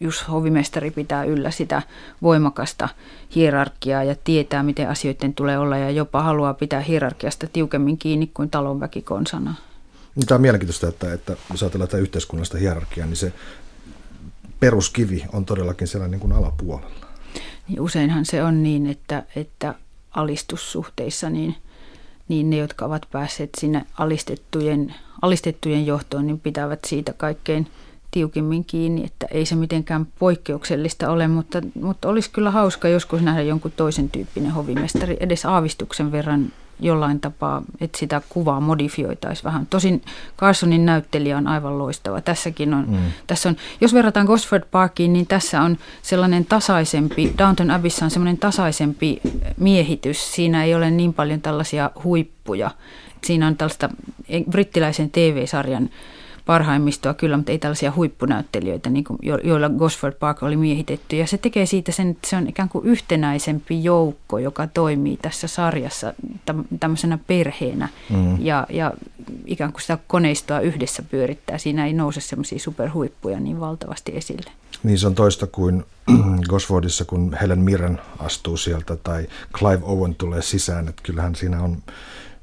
[0.01, 1.83] just hovimestari pitää yllä sitä
[2.22, 2.88] voimakasta
[3.35, 8.51] hierarkiaa ja tietää, miten asioiden tulee olla ja jopa haluaa pitää hierarkiasta tiukemmin kiinni kuin
[8.51, 9.55] talonväki konsana.
[10.16, 13.33] Niin, Tämä on mielenkiintoista, että, että jos ajatellaan tätä yhteiskunnallista hierarkiaa, niin se
[14.61, 17.07] peruskivi on todellakin siellä niin kuin alapuolella.
[17.68, 19.75] Niin useinhan se on niin, että, että
[20.16, 21.57] alistussuhteissa, niin,
[22.29, 27.66] niin ne, jotka ovat päässeet sinne alistettujen, alistettujen johtoon, niin pitävät siitä kaikkein
[28.11, 33.42] tiukimmin kiinni, että ei se mitenkään poikkeuksellista ole, mutta, mutta olisi kyllä hauska joskus nähdä
[33.42, 39.67] jonkun toisen tyyppinen hovimestari edes aavistuksen verran jollain tapaa, että sitä kuvaa modifioitaisiin vähän.
[39.67, 40.03] Tosin
[40.39, 42.21] Carsonin näyttelijä on aivan loistava.
[42.21, 42.97] Tässäkin on, mm.
[43.27, 48.39] tässä on, jos verrataan Gosford Parkiin, niin tässä on sellainen tasaisempi, Downton Abbeyssä on sellainen
[48.39, 49.21] tasaisempi
[49.57, 50.35] miehitys.
[50.35, 52.71] Siinä ei ole niin paljon tällaisia huippuja.
[53.25, 53.89] Siinä on tällaista
[54.51, 55.91] brittiläisen TV-sarjan
[56.46, 61.16] parhaimmistoa kyllä, mutta ei tällaisia huippunäyttelijöitä, niin kuin, joilla Gosford Park oli miehitetty.
[61.16, 65.48] Ja se tekee siitä sen, että se on ikään kuin yhtenäisempi joukko, joka toimii tässä
[65.48, 66.14] sarjassa
[66.80, 68.44] tämmöisenä perheenä mm.
[68.44, 68.92] ja, ja
[69.46, 71.59] ikään kuin sitä koneistoa yhdessä pyörittää.
[71.59, 74.50] Siinä ei nouse semmoisia superhuippuja niin valtavasti esille.
[74.82, 75.85] Niin se on toista kuin
[76.50, 81.82] Gosfordissa, kun Helen Mirren astuu sieltä tai Clive Owen tulee sisään, että kyllähän siinä on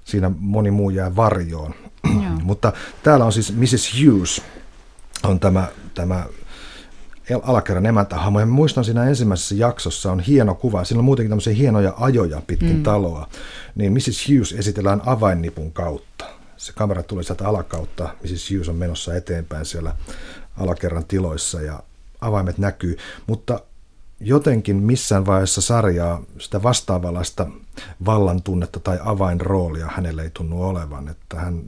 [0.06, 1.76] siinä moni muu jää varjoon.
[2.44, 4.04] Mutta täällä on siis Mrs.
[4.06, 4.42] Hughes,
[5.24, 6.26] on tämä, tämä
[7.44, 8.40] alakerran emäntähahmo.
[8.40, 10.84] Ja muistan siinä ensimmäisessä jaksossa on hieno kuva.
[10.84, 12.84] Siinä on muutenkin tämmöisiä hienoja ajoja pitkin mm.
[12.84, 13.28] taloa.
[13.76, 14.30] Niin Mrs.
[14.30, 16.26] Hughes esitellään avainnipun kautta.
[16.58, 18.16] Se kamera tulee sieltä alakautta.
[18.24, 18.52] Mrs.
[18.52, 19.96] Hughes on menossa eteenpäin siellä
[20.58, 21.84] alakerran tiloissa ja
[22.22, 22.98] avaimet näkyy.
[23.28, 23.60] Mutta
[24.24, 27.48] jotenkin missään vaiheessa sarjaa sitä vastaavanlaista
[28.06, 31.08] vallan tunnetta tai avainroolia hänelle ei tunnu olevan.
[31.08, 31.62] Että hän,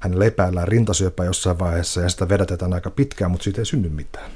[0.00, 4.30] hän lepäillään rintasyöpä jossain vaiheessa ja sitä vedätetään aika pitkään, mutta siitä ei synny mitään.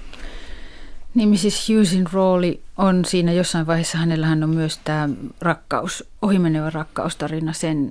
[1.15, 1.69] Niin Mrs.
[1.69, 5.09] Hughesin rooli on siinä jossain vaiheessa, hänellähän on myös tämä
[5.41, 7.91] rakkaus, ohimenevä rakkaustarina sen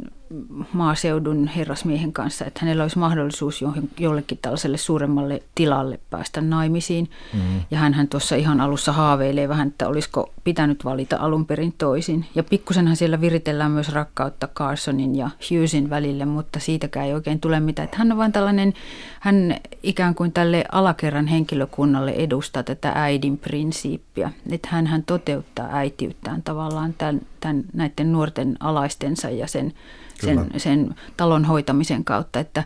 [0.74, 3.63] maaseudun herrasmiehen kanssa, että hänellä olisi mahdollisuus
[4.00, 7.10] jollekin tällaiselle suuremmalle tilalle päästä naimisiin.
[7.34, 7.62] Mm-hmm.
[7.71, 12.26] Ja hän tuossa ihan alussa haaveilee vähän, että olisiko pitänyt valita alun perin toisin.
[12.36, 17.60] Ja pikkusenhan siellä viritellään myös rakkautta Carsonin ja Hughesin välille, mutta siitäkään ei oikein tule
[17.60, 17.84] mitään.
[17.84, 18.74] Että hän on vain tällainen,
[19.19, 24.32] hän ikään kuin tälle alakerran henkilökunnalle edustaa tätä äidin prinsiippiä.
[24.52, 29.74] Että hän, hän toteuttaa äitiyttään tavallaan tämän, tämän, näiden nuorten alaistensa ja sen
[30.22, 32.64] sen, sen talon hoitamisen kautta, että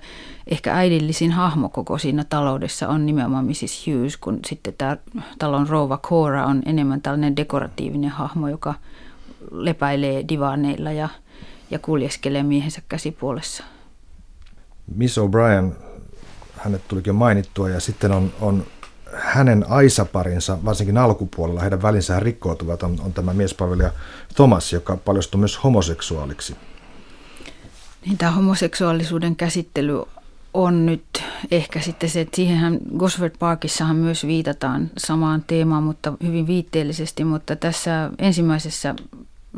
[0.47, 3.87] ehkä äidillisin hahmo koko siinä taloudessa on nimenomaan Mrs.
[3.87, 4.97] Hughes, kun sitten tämä
[5.39, 8.73] talon rouva Cora on enemmän tällainen dekoratiivinen hahmo, joka
[9.51, 11.09] lepäilee divaaneilla ja,
[11.71, 13.63] ja kuljeskelee miehensä käsipuolessa.
[14.95, 15.73] Miss O'Brien,
[16.57, 18.65] hänet tulikin mainittua ja sitten on, on
[19.13, 23.91] hänen aisaparinsa, varsinkin alkupuolella, heidän välinsä rikkoutuvat, on, on tämä miespalvelija
[24.35, 26.55] Thomas, joka paljastui myös homoseksuaaliksi.
[28.05, 30.03] Niin tämä homoseksuaalisuuden käsittely
[30.53, 36.47] on nyt ehkä sitten se, että siihenhän Gosford Parkissahan myös viitataan samaan teemaan, mutta hyvin
[36.47, 38.95] viitteellisesti, mutta tässä ensimmäisessä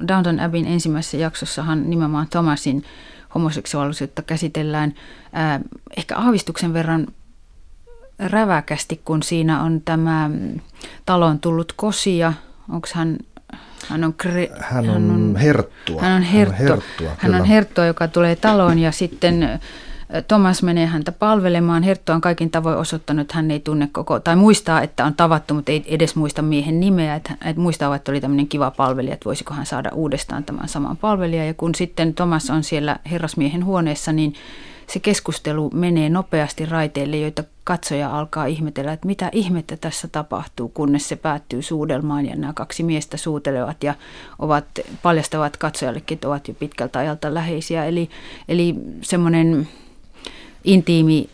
[0.08, 2.84] Downton Abbeyn ensimmäisessä jaksossahan nimenomaan Thomasin
[3.36, 4.94] homoseksuaalisuutta käsitellään
[5.34, 5.60] ää,
[5.98, 7.08] ehkä aavistuksen verran
[8.21, 10.29] räväkästi, kun siinä on tämä
[11.05, 12.34] talon tullut kosia,
[12.69, 13.17] onko hän
[13.88, 16.01] hän on, kre, hän on, hän on herttua.
[16.01, 16.57] Hän on, herttua.
[16.57, 19.60] Hän on herttua, hän on herttua, joka tulee taloon ja sitten
[20.27, 21.84] Thomas menee häntä palvelemaan.
[21.84, 25.53] Herttu on kaikin tavoin osoittanut, että hän ei tunne koko, tai muistaa, että on tavattu,
[25.53, 27.15] mutta ei edes muista miehen nimeä.
[27.15, 30.97] Että, että muistaa, että oli tämmöinen kiva palvelija, että voisiko hän saada uudestaan tämän saman
[30.97, 31.47] palvelijan.
[31.47, 34.34] Ja kun sitten Thomas on siellä herrasmiehen huoneessa, niin
[34.93, 41.10] se keskustelu menee nopeasti raiteille, joita katsoja alkaa ihmetellä, että mitä ihmettä tässä tapahtuu, kunnes
[41.10, 43.93] se päättyy suudelmaan ja nämä kaksi miestä suutelevat ja
[44.39, 44.65] ovat,
[45.01, 47.86] paljastavat katsojallekin, että ovat jo pitkältä ajalta läheisiä.
[47.86, 48.10] Eli,
[48.47, 49.67] eli semmoinen
[50.63, 51.30] intiimi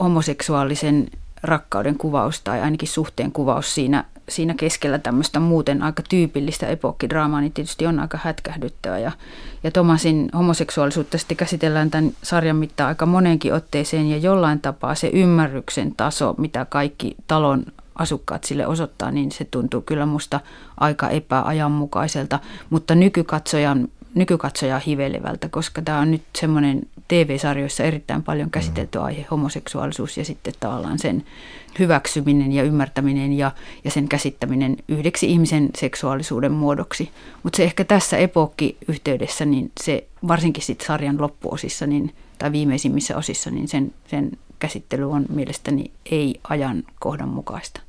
[0.00, 1.06] homoseksuaalisen
[1.42, 7.52] rakkauden kuvaus tai ainakin suhteen kuvaus siinä siinä keskellä tämmöistä muuten aika tyypillistä epokkidraamaa, niin
[7.52, 8.98] tietysti on aika hätkähdyttävä.
[8.98, 9.12] Ja,
[9.64, 15.10] ja Tomasin homoseksuaalisuutta sitten käsitellään tämän sarjan mittaan aika monenkin otteeseen ja jollain tapaa se
[15.12, 17.64] ymmärryksen taso, mitä kaikki talon
[17.94, 20.40] asukkaat sille osoittaa, niin se tuntuu kyllä musta
[20.76, 22.38] aika epäajanmukaiselta,
[22.70, 29.04] mutta nykykatsojan nykykatsoja hivelevältä, koska tämä on nyt semmoinen TV-sarjoissa erittäin paljon käsitelty mm.
[29.04, 31.24] aihe, homoseksuaalisuus ja sitten tavallaan sen
[31.78, 33.50] hyväksyminen ja ymmärtäminen ja,
[33.84, 37.10] ja sen käsittäminen yhdeksi ihmisen seksuaalisuuden muodoksi.
[37.42, 43.50] Mutta se ehkä tässä epokki-yhteydessä, niin se varsinkin sitten sarjan loppuosissa niin, tai viimeisimmissä osissa,
[43.50, 47.80] niin sen, sen käsittely on mielestäni ei ajan kohdan mukaista.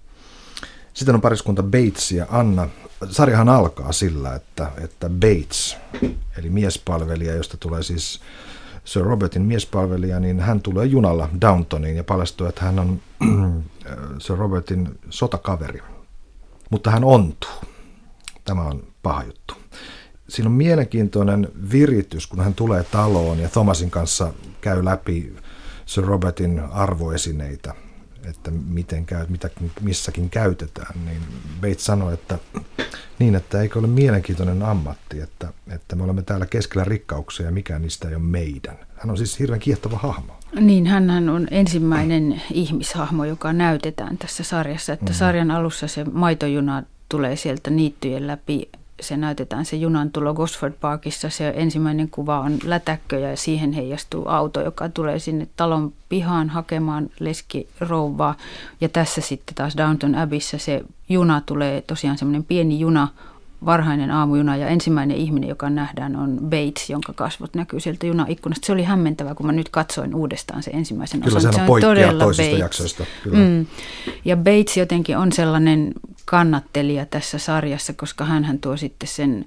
[0.94, 2.70] Sitten on pariskunta Bates ja Anna.
[3.10, 5.78] Sarjahan alkaa sillä, että, että Bates,
[6.38, 8.22] eli miespalvelija, josta tulee siis
[8.86, 13.02] Sir Robertin miespalvelija, niin hän tulee junalla Downtoniin ja paljastuu, että hän on
[14.24, 15.82] Sir Robertin sotakaveri.
[16.70, 17.52] Mutta hän ontuu.
[18.46, 19.54] Tämä on paha juttu.
[20.30, 25.36] Siinä on mielenkiintoinen viritys, kun hän tulee taloon ja Thomasin kanssa käy läpi
[25.86, 27.74] Sir Robertin arvoesineitä–
[28.30, 29.50] että miten käy, mitä
[29.82, 31.22] missäkin käytetään, niin
[31.62, 32.40] Bates sanoi, että
[33.20, 37.82] niin, että eikö ole mielenkiintoinen ammatti, että, että me olemme täällä keskellä rikkauksia ja mikään
[37.82, 38.78] niistä ei ole meidän.
[38.98, 40.34] Hän on siis hirveän kiehtova hahmo.
[40.60, 45.18] Niin, hän on ensimmäinen ihmishahmo, joka näytetään tässä sarjassa, että mm-hmm.
[45.18, 48.70] sarjan alussa se maitojuna tulee sieltä niittyjen läpi
[49.02, 51.30] se näytetään se junan tulo Gosford Parkissa.
[51.30, 57.10] Se ensimmäinen kuva on lätäkkö ja siihen heijastuu auto, joka tulee sinne talon pihaan hakemaan
[57.20, 58.36] leskirouvaa.
[58.82, 63.08] Ja tässä sitten taas Downton Abbeyssä se juna tulee, tosiaan semmoinen pieni juna,
[63.66, 68.66] varhainen aamujuna ja ensimmäinen ihminen, joka nähdään, on Bates, jonka kasvot näkyy sieltä junaikkunasta.
[68.66, 71.52] Se oli hämmentävää, kun mä nyt katsoin uudestaan se ensimmäisen Kyllä osan.
[71.52, 72.60] Kyllä se on todella toisista Bates.
[72.60, 73.06] jaksoista.
[73.24, 73.38] Kyllä.
[73.38, 73.66] Mm.
[74.26, 75.92] Ja Bates jotenkin on sellainen
[76.26, 79.46] kannattelija tässä sarjassa, koska hän tuo sitten sen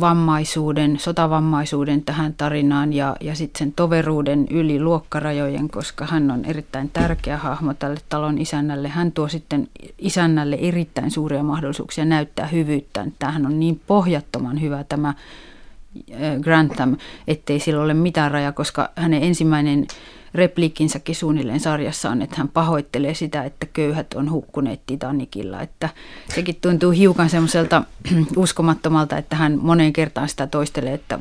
[0.00, 6.90] vammaisuuden, sotavammaisuuden tähän tarinaan ja, ja sitten sen toveruuden yli luokkarajojen, koska hän on erittäin
[6.90, 8.88] tärkeä hahmo tälle talon isännälle.
[8.88, 9.68] Hän tuo sitten
[9.98, 13.06] isännälle erittäin suuria mahdollisuuksia näyttää hyvyyttä.
[13.18, 15.14] Tämähän on niin pohjattoman hyvä tämä
[16.40, 16.96] Grantham,
[17.28, 19.86] ettei sillä ole mitään raja, koska hänen ensimmäinen
[20.36, 25.60] repliikkinsäkin suunnilleen sarjassa on, että hän pahoittelee sitä, että köyhät on hukkuneet Titanikilla.
[25.60, 25.88] Että
[26.34, 27.82] sekin tuntuu hiukan semmoiselta
[28.36, 31.18] uskomattomalta, että hän moneen kertaan sitä toistelee, että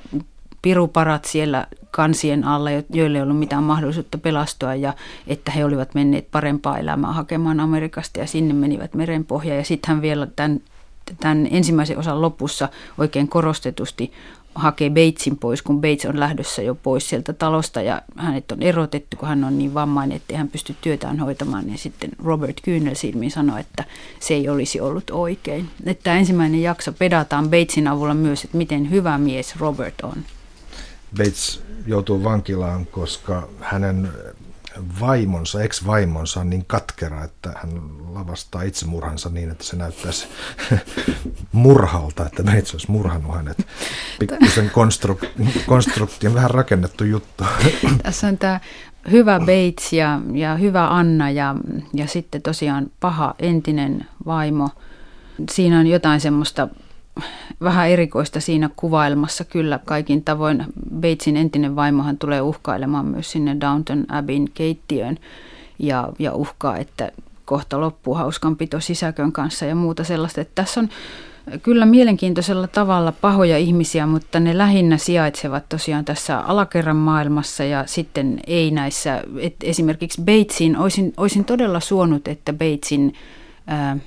[0.62, 4.94] piruparat siellä kansien alla, joille ei ollut mitään mahdollisuutta pelastua ja
[5.28, 9.58] että he olivat menneet parempaa elämää hakemaan Amerikasta ja sinne menivät merenpohjaan.
[9.58, 10.62] Ja sitten hän vielä tämän,
[11.20, 14.14] tämän ensimmäisen osan lopussa oikein korostetusti
[14.56, 19.18] hakee Batesin pois, kun Bates on lähdössä jo pois sieltä talosta ja hänet on erotettu,
[19.18, 23.32] kun hän on niin vammainen, että hän pysty työtään hoitamaan, niin sitten Robert Kyynel silmiin
[23.32, 23.84] sanoi, että
[24.20, 25.70] se ei olisi ollut oikein.
[25.86, 30.24] Että ensimmäinen jakso pedataan Batesin avulla myös, että miten hyvä mies Robert on.
[31.18, 34.10] Bates joutuu vankilaan, koska hänen
[35.00, 37.82] vaimonsa, ex-vaimonsa on niin katkera, että hän
[38.14, 40.28] lavastaa itsemurhansa niin, että se näyttäisi
[41.52, 43.68] murhalta, että Bates olisi murhannut hänet.
[44.20, 47.44] Pikkusen konstruk- konstruktion vähän rakennettu juttu.
[48.04, 48.60] Tässä on tämä
[49.12, 51.56] hyvä Bates ja, ja hyvä Anna ja,
[51.94, 54.70] ja sitten tosiaan paha entinen vaimo.
[55.52, 56.68] Siinä on jotain semmoista
[57.62, 60.66] vähän erikoista siinä kuvailmassa kyllä kaikin tavoin.
[61.02, 65.18] Batesin entinen vaimohan tulee uhkailemaan myös sinne Downton Abbeyn keittiöön
[65.80, 67.12] ja, ja uhkaa, että
[67.46, 70.42] kohta loppuu hauskanpito sisäkön kanssa ja muuta sellaista.
[70.42, 70.90] Että tässä on
[71.64, 78.40] kyllä mielenkiintoisella tavalla pahoja ihmisiä, mutta ne lähinnä sijaitsevat tosiaan tässä alakerran maailmassa ja sitten
[78.48, 83.14] ei näissä, että esimerkiksi Batesin, olisin, olisin todella suonut, että Batesin
[83.68, 83.98] ää,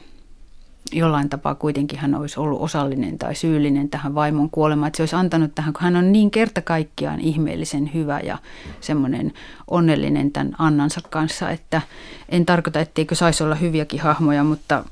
[0.92, 4.86] jollain tapaa kuitenkin hän olisi ollut osallinen tai syyllinen tähän vaimon kuolemaan.
[4.88, 8.38] Että se olisi antanut tähän, kun hän on niin kerta kaikkiaan ihmeellisen hyvä ja
[8.80, 9.32] semmoinen
[9.70, 11.82] onnellinen tämän Annansa kanssa, että
[12.28, 14.84] en tarkoita, etteikö saisi olla hyviäkin hahmoja, mutta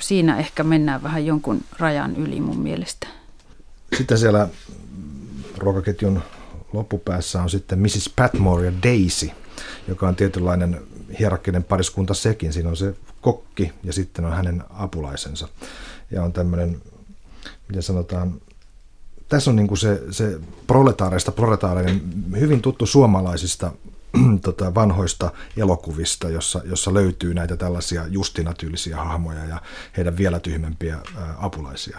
[0.00, 3.06] siinä ehkä mennään vähän jonkun rajan yli mun mielestä.
[3.96, 4.48] Sitten siellä
[5.56, 6.22] ruokaketjun
[6.72, 8.12] loppupäässä on sitten Mrs.
[8.16, 9.30] Patmore ja Daisy,
[9.88, 10.80] joka on tietynlainen
[11.18, 12.52] hierarkkinen pariskunta sekin.
[12.52, 15.48] Siinä on se kokki ja sitten on hänen apulaisensa.
[16.10, 16.82] Ja on tämmöinen,
[17.68, 18.40] miten sanotaan,
[19.28, 22.02] tässä on niin kuin se, se proletaareista proletaarinen,
[22.40, 23.72] hyvin tuttu suomalaisista
[24.42, 29.62] tota, vanhoista elokuvista, jossa, jossa löytyy näitä tällaisia justinatyylisiä hahmoja ja
[29.96, 31.98] heidän vielä tyhmempiä ää, apulaisia.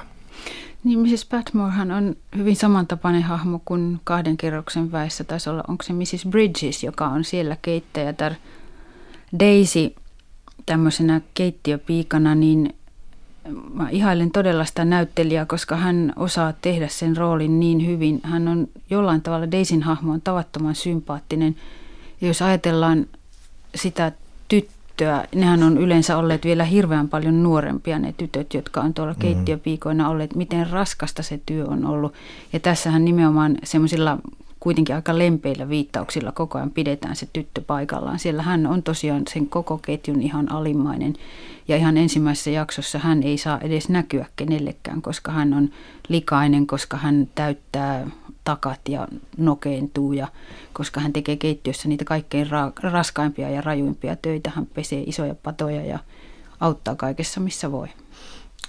[0.84, 1.26] Niin Mrs.
[1.26, 5.24] Patmorehan on hyvin samantapainen hahmo kuin kahden kerroksen väessä.
[5.24, 6.26] Taisi olla, onko se Mrs.
[6.30, 8.34] Bridges, joka on siellä keittäjätär.
[9.40, 9.96] Daisy
[10.70, 12.74] tämmöisenä keittiöpiikana, niin
[13.74, 18.20] mä ihailen todella sitä näyttelijää, koska hän osaa tehdä sen roolin niin hyvin.
[18.24, 21.56] Hän on jollain tavalla, Daisin hahmo on tavattoman sympaattinen.
[22.22, 23.06] Ja jos ajatellaan
[23.76, 24.12] sitä
[24.48, 29.22] tyttöä, nehän on yleensä olleet vielä hirveän paljon nuorempia ne tytöt, jotka on tuolla mm-hmm.
[29.22, 32.14] keittiöpiikoina olleet, miten raskasta se työ on ollut.
[32.54, 34.18] Ja tässähän nimenomaan semmoisilla
[34.60, 38.19] kuitenkin aika lempeillä viittauksilla koko ajan pidetään se tyttö paikallaan.
[38.19, 41.13] Siellä hän on tosiaan sen koko ketjun ihan alimmainen
[41.67, 45.69] ja ihan ensimmäisessä jaksossa hän ei saa edes näkyä kenellekään, koska hän on
[46.10, 48.08] likainen, koska hän täyttää
[48.43, 50.28] takat ja nokeentuu ja
[50.74, 54.52] koska hän tekee keittiössä niitä kaikkein ra- raskaimpia ja rajuimpia töitä.
[54.56, 56.00] Hän pesee isoja patoja ja
[56.60, 57.88] auttaa kaikessa, missä voi.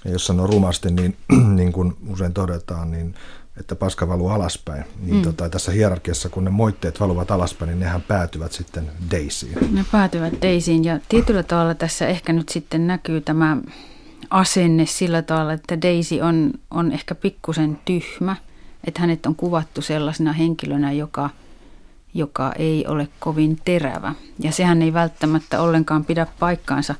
[0.05, 1.17] Ja jos sanoo rumasti, niin,
[1.57, 3.15] niin kuin usein todetaan, niin
[3.57, 4.85] että paska valuu alaspäin.
[5.01, 5.23] Niin mm.
[5.23, 9.59] tota, tässä hierarkiassa, kun ne moitteet valuvat alaspäin, niin nehän päätyvät sitten Daisyin.
[9.71, 13.57] Ne päätyvät Daisyin ja tietyllä tavalla tässä ehkä nyt sitten näkyy tämä
[14.31, 18.37] asenne sillä tavalla, että Daisy on, on ehkä pikkusen tyhmä.
[18.85, 21.31] Että hänet on kuvattu sellaisena henkilönä, joka,
[22.15, 24.15] joka ei ole kovin terävä.
[24.39, 26.95] Ja sehän ei välttämättä ollenkaan pidä paikkaansa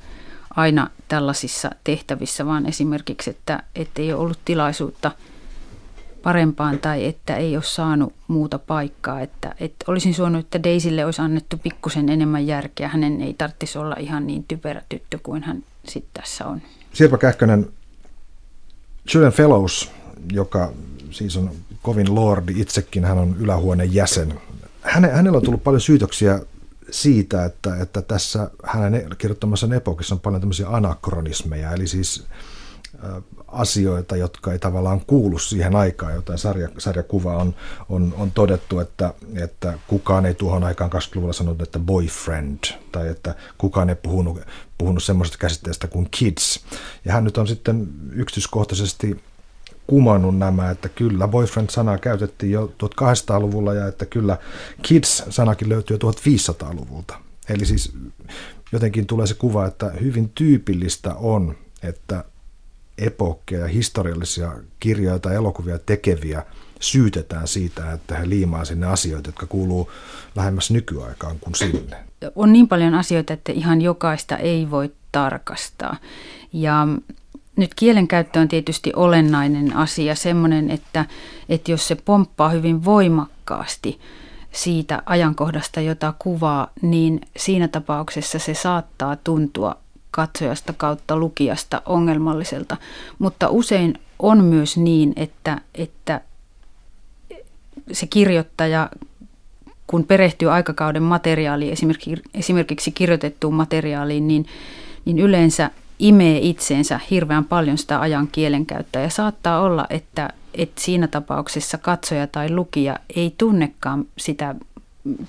[0.57, 5.13] aina tällaisissa tehtävissä, vaan esimerkiksi, että, että ei ole ollut tilaisuutta–
[6.23, 9.21] parempaan tai että ei ole saanut muuta paikkaa.
[9.21, 12.89] Että, että olisin suonut, että Daisille olisi annettu pikkusen enemmän järkeä.
[12.89, 16.63] Hänen ei tarvitsisi olla ihan niin typerä tyttö kuin hän sitten tässä on.
[16.93, 17.69] Sirpa Kähkönen,
[19.15, 19.91] Julian Fellows,
[20.33, 20.73] joka
[21.11, 21.51] siis on
[21.83, 24.41] kovin lordi itsekin, hän on ylähuoneen jäsen.
[24.81, 26.41] Häne, hänellä on tullut paljon syytöksiä
[26.91, 32.27] siitä, että, että tässä hänen kirjoittamassa epokissa on paljon tämmöisiä anakronismeja, eli siis
[33.49, 37.55] asioita, jotka ei tavallaan kuulu siihen aikaan, jotain sarja, sarjakuva on,
[37.89, 42.59] on, on todettu, että, että kukaan ei tuohon aikaan 20-luvulla sanonut, että boyfriend,
[42.93, 44.41] tai että kukaan ei puhunut,
[44.79, 46.65] puhunut semmoisesta käsitteestä kuin kids.
[47.05, 49.21] Ja hän nyt on sitten yksityiskohtaisesti
[49.87, 54.39] kumannut nämä, että kyllä boyfriend-sanaa käytettiin jo 1200-luvulla ja että kyllä
[54.83, 57.19] kids-sanakin löytyy jo 1500-luvulta.
[57.49, 57.93] Eli siis
[58.73, 62.25] jotenkin tulee se kuva, että hyvin tyypillistä on, että
[63.01, 66.43] epokkeja, historiallisia kirjoja tai elokuvia tekeviä
[66.81, 69.91] syytetään siitä, että he liimaa sinne asioita, jotka kuuluu
[70.37, 71.97] lähemmäs nykyaikaan kuin sinne.
[72.37, 75.97] On niin paljon asioita, että ihan jokaista ei voi tarkastaa.
[76.53, 76.89] Ja
[77.57, 81.05] nyt kielenkäyttö on tietysti olennainen asia, semmoinen, että,
[81.49, 84.01] että jos se pomppaa hyvin voimakkaasti
[84.53, 89.77] siitä ajankohdasta, jota kuvaa, niin siinä tapauksessa se saattaa tuntua
[90.11, 92.77] katsojasta kautta lukijasta ongelmalliselta.
[93.19, 96.21] Mutta usein on myös niin, että, että
[97.93, 98.91] se kirjoittaja,
[99.87, 101.73] kun perehtyy aikakauden materiaaliin,
[102.35, 104.47] esimerkiksi, kirjoitettuun materiaaliin, niin,
[105.05, 109.03] niin yleensä imee itseensä hirveän paljon sitä ajan kielenkäyttöä.
[109.03, 114.55] Ja saattaa olla, että, että siinä tapauksessa katsoja tai lukija ei tunnekaan sitä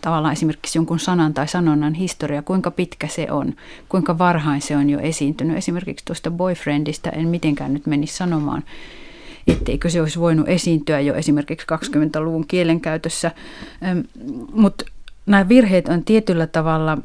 [0.02, 3.54] tavallaan esimerkiksi jonkun sanan tai sanonnan historia, kuinka pitkä se on,
[3.90, 5.58] kuinka varhain se on jo esiintynyt.
[5.58, 8.64] Esimerkiksi tuosta boyfriendista en mitenkään nyt menisi sanomaan,
[9.48, 13.32] etteikö se olisi voinut esiintyä jo esimerkiksi 20-luvun kielenkäytössä.
[14.54, 14.86] Mutta
[15.26, 16.98] nämä virheet on tietyllä tavalla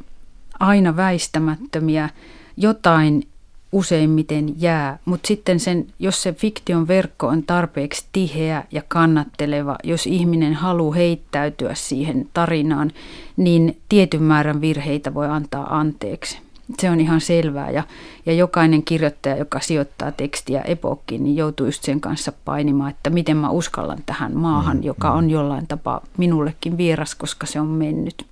[0.61, 2.09] aina väistämättömiä.
[2.57, 3.29] Jotain
[3.77, 10.07] useimmiten jää, mutta sitten sen, jos se fiktion verkko on tarpeeksi tiheä ja kannatteleva, jos
[10.07, 12.93] ihminen haluaa heittäytyä siihen tarinaan,
[13.37, 16.39] niin tietyn määrän virheitä voi antaa anteeksi.
[16.79, 17.83] Se on ihan selvää ja,
[18.27, 23.37] ja jokainen kirjoittaja, joka sijoittaa tekstiä epokkiin, niin joutuu just sen kanssa painimaan, että miten
[23.37, 25.19] mä uskallan tähän maahan, mm, joka mm.
[25.19, 28.27] on jollain tapaa minullekin vieras, koska se on mennyt.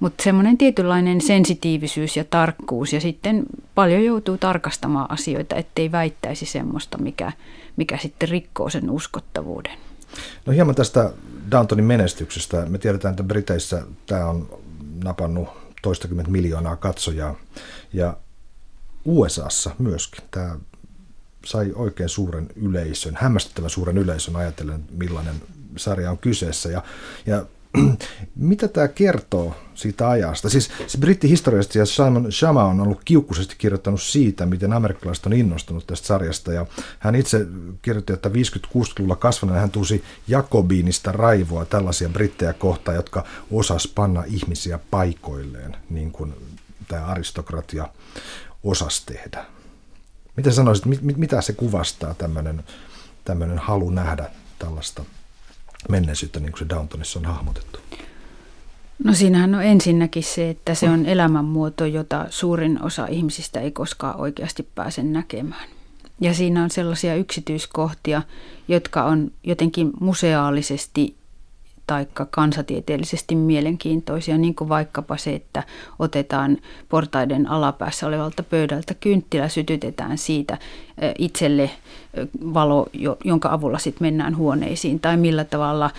[0.00, 3.42] Mutta semmoinen tietynlainen sensitiivisyys ja tarkkuus ja sitten
[3.74, 7.32] paljon joutuu tarkastamaan asioita, ettei väittäisi semmoista, mikä,
[7.76, 9.78] mikä sitten rikkoo sen uskottavuuden.
[10.46, 11.12] No hieman tästä
[11.50, 12.66] Downtonin menestyksestä.
[12.66, 14.58] Me tiedetään, että Briteissä tämä on
[15.04, 15.48] napannut
[15.82, 17.34] toistakymmentä miljoonaa katsojaa
[17.92, 18.16] ja
[19.04, 20.56] USAssa myöskin tämä
[21.44, 25.34] sai oikein suuren yleisön, hämmästyttävän suuren yleisön ajatellen, millainen
[25.76, 26.68] sarja on kyseessä.
[26.68, 26.82] Ja,
[27.26, 27.46] ja
[28.36, 30.50] mitä tämä kertoo siitä ajasta?
[30.50, 35.86] Siis se brittihistoriasta ja Simon Shama on ollut kiukkuisesti kirjoittanut siitä, miten amerikkalaiset on innostunut
[35.86, 36.52] tästä sarjasta.
[36.52, 36.66] Ja
[36.98, 37.46] hän itse
[37.82, 44.78] kirjoitti, että 50-60-luvulla kasvaneena hän tusi Jakobiinista raivoa tällaisia brittejä kohtaan, jotka osas panna ihmisiä
[44.90, 46.34] paikoilleen, niin kuin
[46.88, 47.88] tämä aristokratia
[48.64, 49.44] osas tehdä.
[50.36, 52.14] Mitä sanoisit, mit, mitä se kuvastaa
[53.24, 55.04] tämmöinen halu nähdä tällaista
[55.88, 57.78] menneisyyttä, niin kuin se Downtonissa on hahmotettu?
[59.04, 64.20] No siinähän on ensinnäkin se, että se on elämänmuoto, jota suurin osa ihmisistä ei koskaan
[64.20, 65.68] oikeasti pääse näkemään.
[66.20, 68.22] Ja siinä on sellaisia yksityiskohtia,
[68.68, 71.16] jotka on jotenkin museaalisesti
[71.86, 75.62] tai kansatieteellisesti mielenkiintoisia, niin kuin vaikkapa se, että
[75.98, 76.58] otetaan
[76.88, 80.58] portaiden alapäässä olevalta pöydältä kynttilä, sytytetään siitä
[81.18, 81.70] itselle
[82.54, 82.86] valo,
[83.24, 85.90] jonka avulla sitten mennään huoneisiin, tai millä tavalla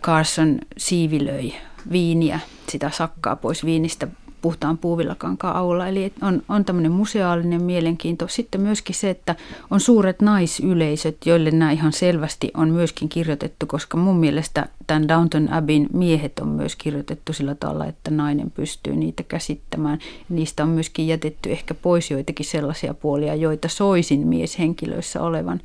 [0.00, 1.52] Carson siivilöi
[1.92, 4.08] viiniä, sitä sakkaa pois viinistä
[4.44, 5.88] puhtaan puuvillakankaan avulla.
[5.88, 8.28] Eli on, on tämmöinen museaalinen mielenkiinto.
[8.28, 9.36] Sitten myöskin se, että
[9.70, 15.52] on suuret naisyleisöt, joille nämä ihan selvästi on myöskin kirjoitettu, koska mun mielestä tämän Downton
[15.52, 19.98] Abbeyn miehet on myös kirjoitettu sillä tavalla, että nainen pystyy niitä käsittämään.
[20.28, 25.60] Niistä on myöskin jätetty ehkä pois joitakin sellaisia puolia, joita soisin mieshenkilöissä olevan.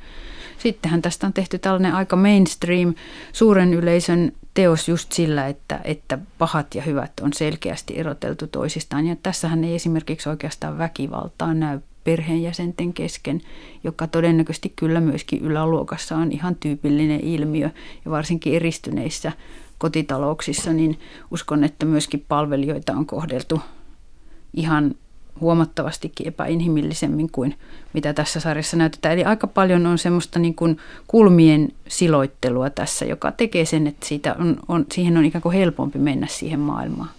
[0.62, 2.94] Sittenhän tästä on tehty tällainen aika mainstream
[3.32, 9.06] suuren yleisön teos just sillä, että, että pahat ja hyvät on selkeästi eroteltu toisistaan.
[9.06, 13.40] Ja tässähän ei esimerkiksi oikeastaan väkivaltaa näy perheenjäsenten kesken,
[13.84, 17.70] joka todennäköisesti kyllä myöskin yläluokassa on ihan tyypillinen ilmiö.
[18.04, 19.32] Ja varsinkin eristyneissä
[19.78, 20.98] kotitalouksissa, niin
[21.30, 23.60] uskon, että myöskin palvelijoita on kohdeltu
[24.54, 24.94] ihan
[25.40, 27.58] huomattavastikin epäinhimillisemmin kuin
[27.92, 29.14] mitä tässä sarjassa näytetään.
[29.14, 34.36] Eli aika paljon on semmoista niin kuin kulmien siloittelua tässä, joka tekee sen, että siitä
[34.38, 37.10] on, on, siihen on ikään kuin helpompi mennä siihen maailmaan.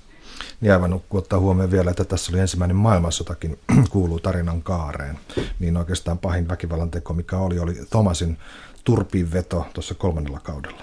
[0.62, 3.60] Niin aivan kun ottaa huomioon vielä, että tässä oli ensimmäinen maailmansotakin
[3.92, 5.20] kuuluu tarinan kaareen,
[5.60, 8.38] niin oikeastaan pahin väkivallan teko, mikä oli, oli Thomasin
[8.84, 10.82] turpiin veto tuossa kolmannella kaudella.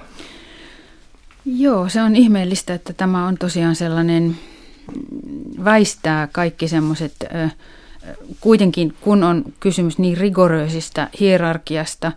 [1.44, 4.36] Joo, se on ihmeellistä, että tämä on tosiaan sellainen
[5.64, 7.14] väistää kaikki semmoiset,
[8.40, 12.12] kuitenkin kun on kysymys niin rigoröisistä hierarkiasta,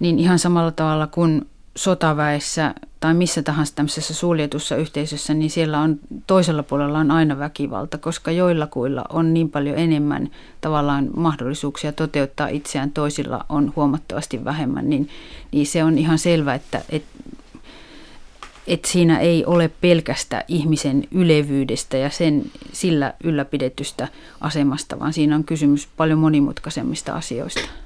[0.00, 1.46] niin ihan samalla tavalla kuin
[1.76, 7.98] sotaväessä tai missä tahansa tämmöisessä suljetussa yhteisössä, niin siellä on toisella puolella on aina väkivalta,
[7.98, 15.08] koska joillakuilla on niin paljon enemmän tavallaan mahdollisuuksia toteuttaa itseään, toisilla on huomattavasti vähemmän, niin,
[15.52, 17.08] niin se on ihan selvä, että, että
[18.66, 24.08] että siinä ei ole pelkästä ihmisen ylevyydestä ja sen sillä ylläpidetystä
[24.40, 27.83] asemasta, vaan siinä on kysymys paljon monimutkaisemmista asioista.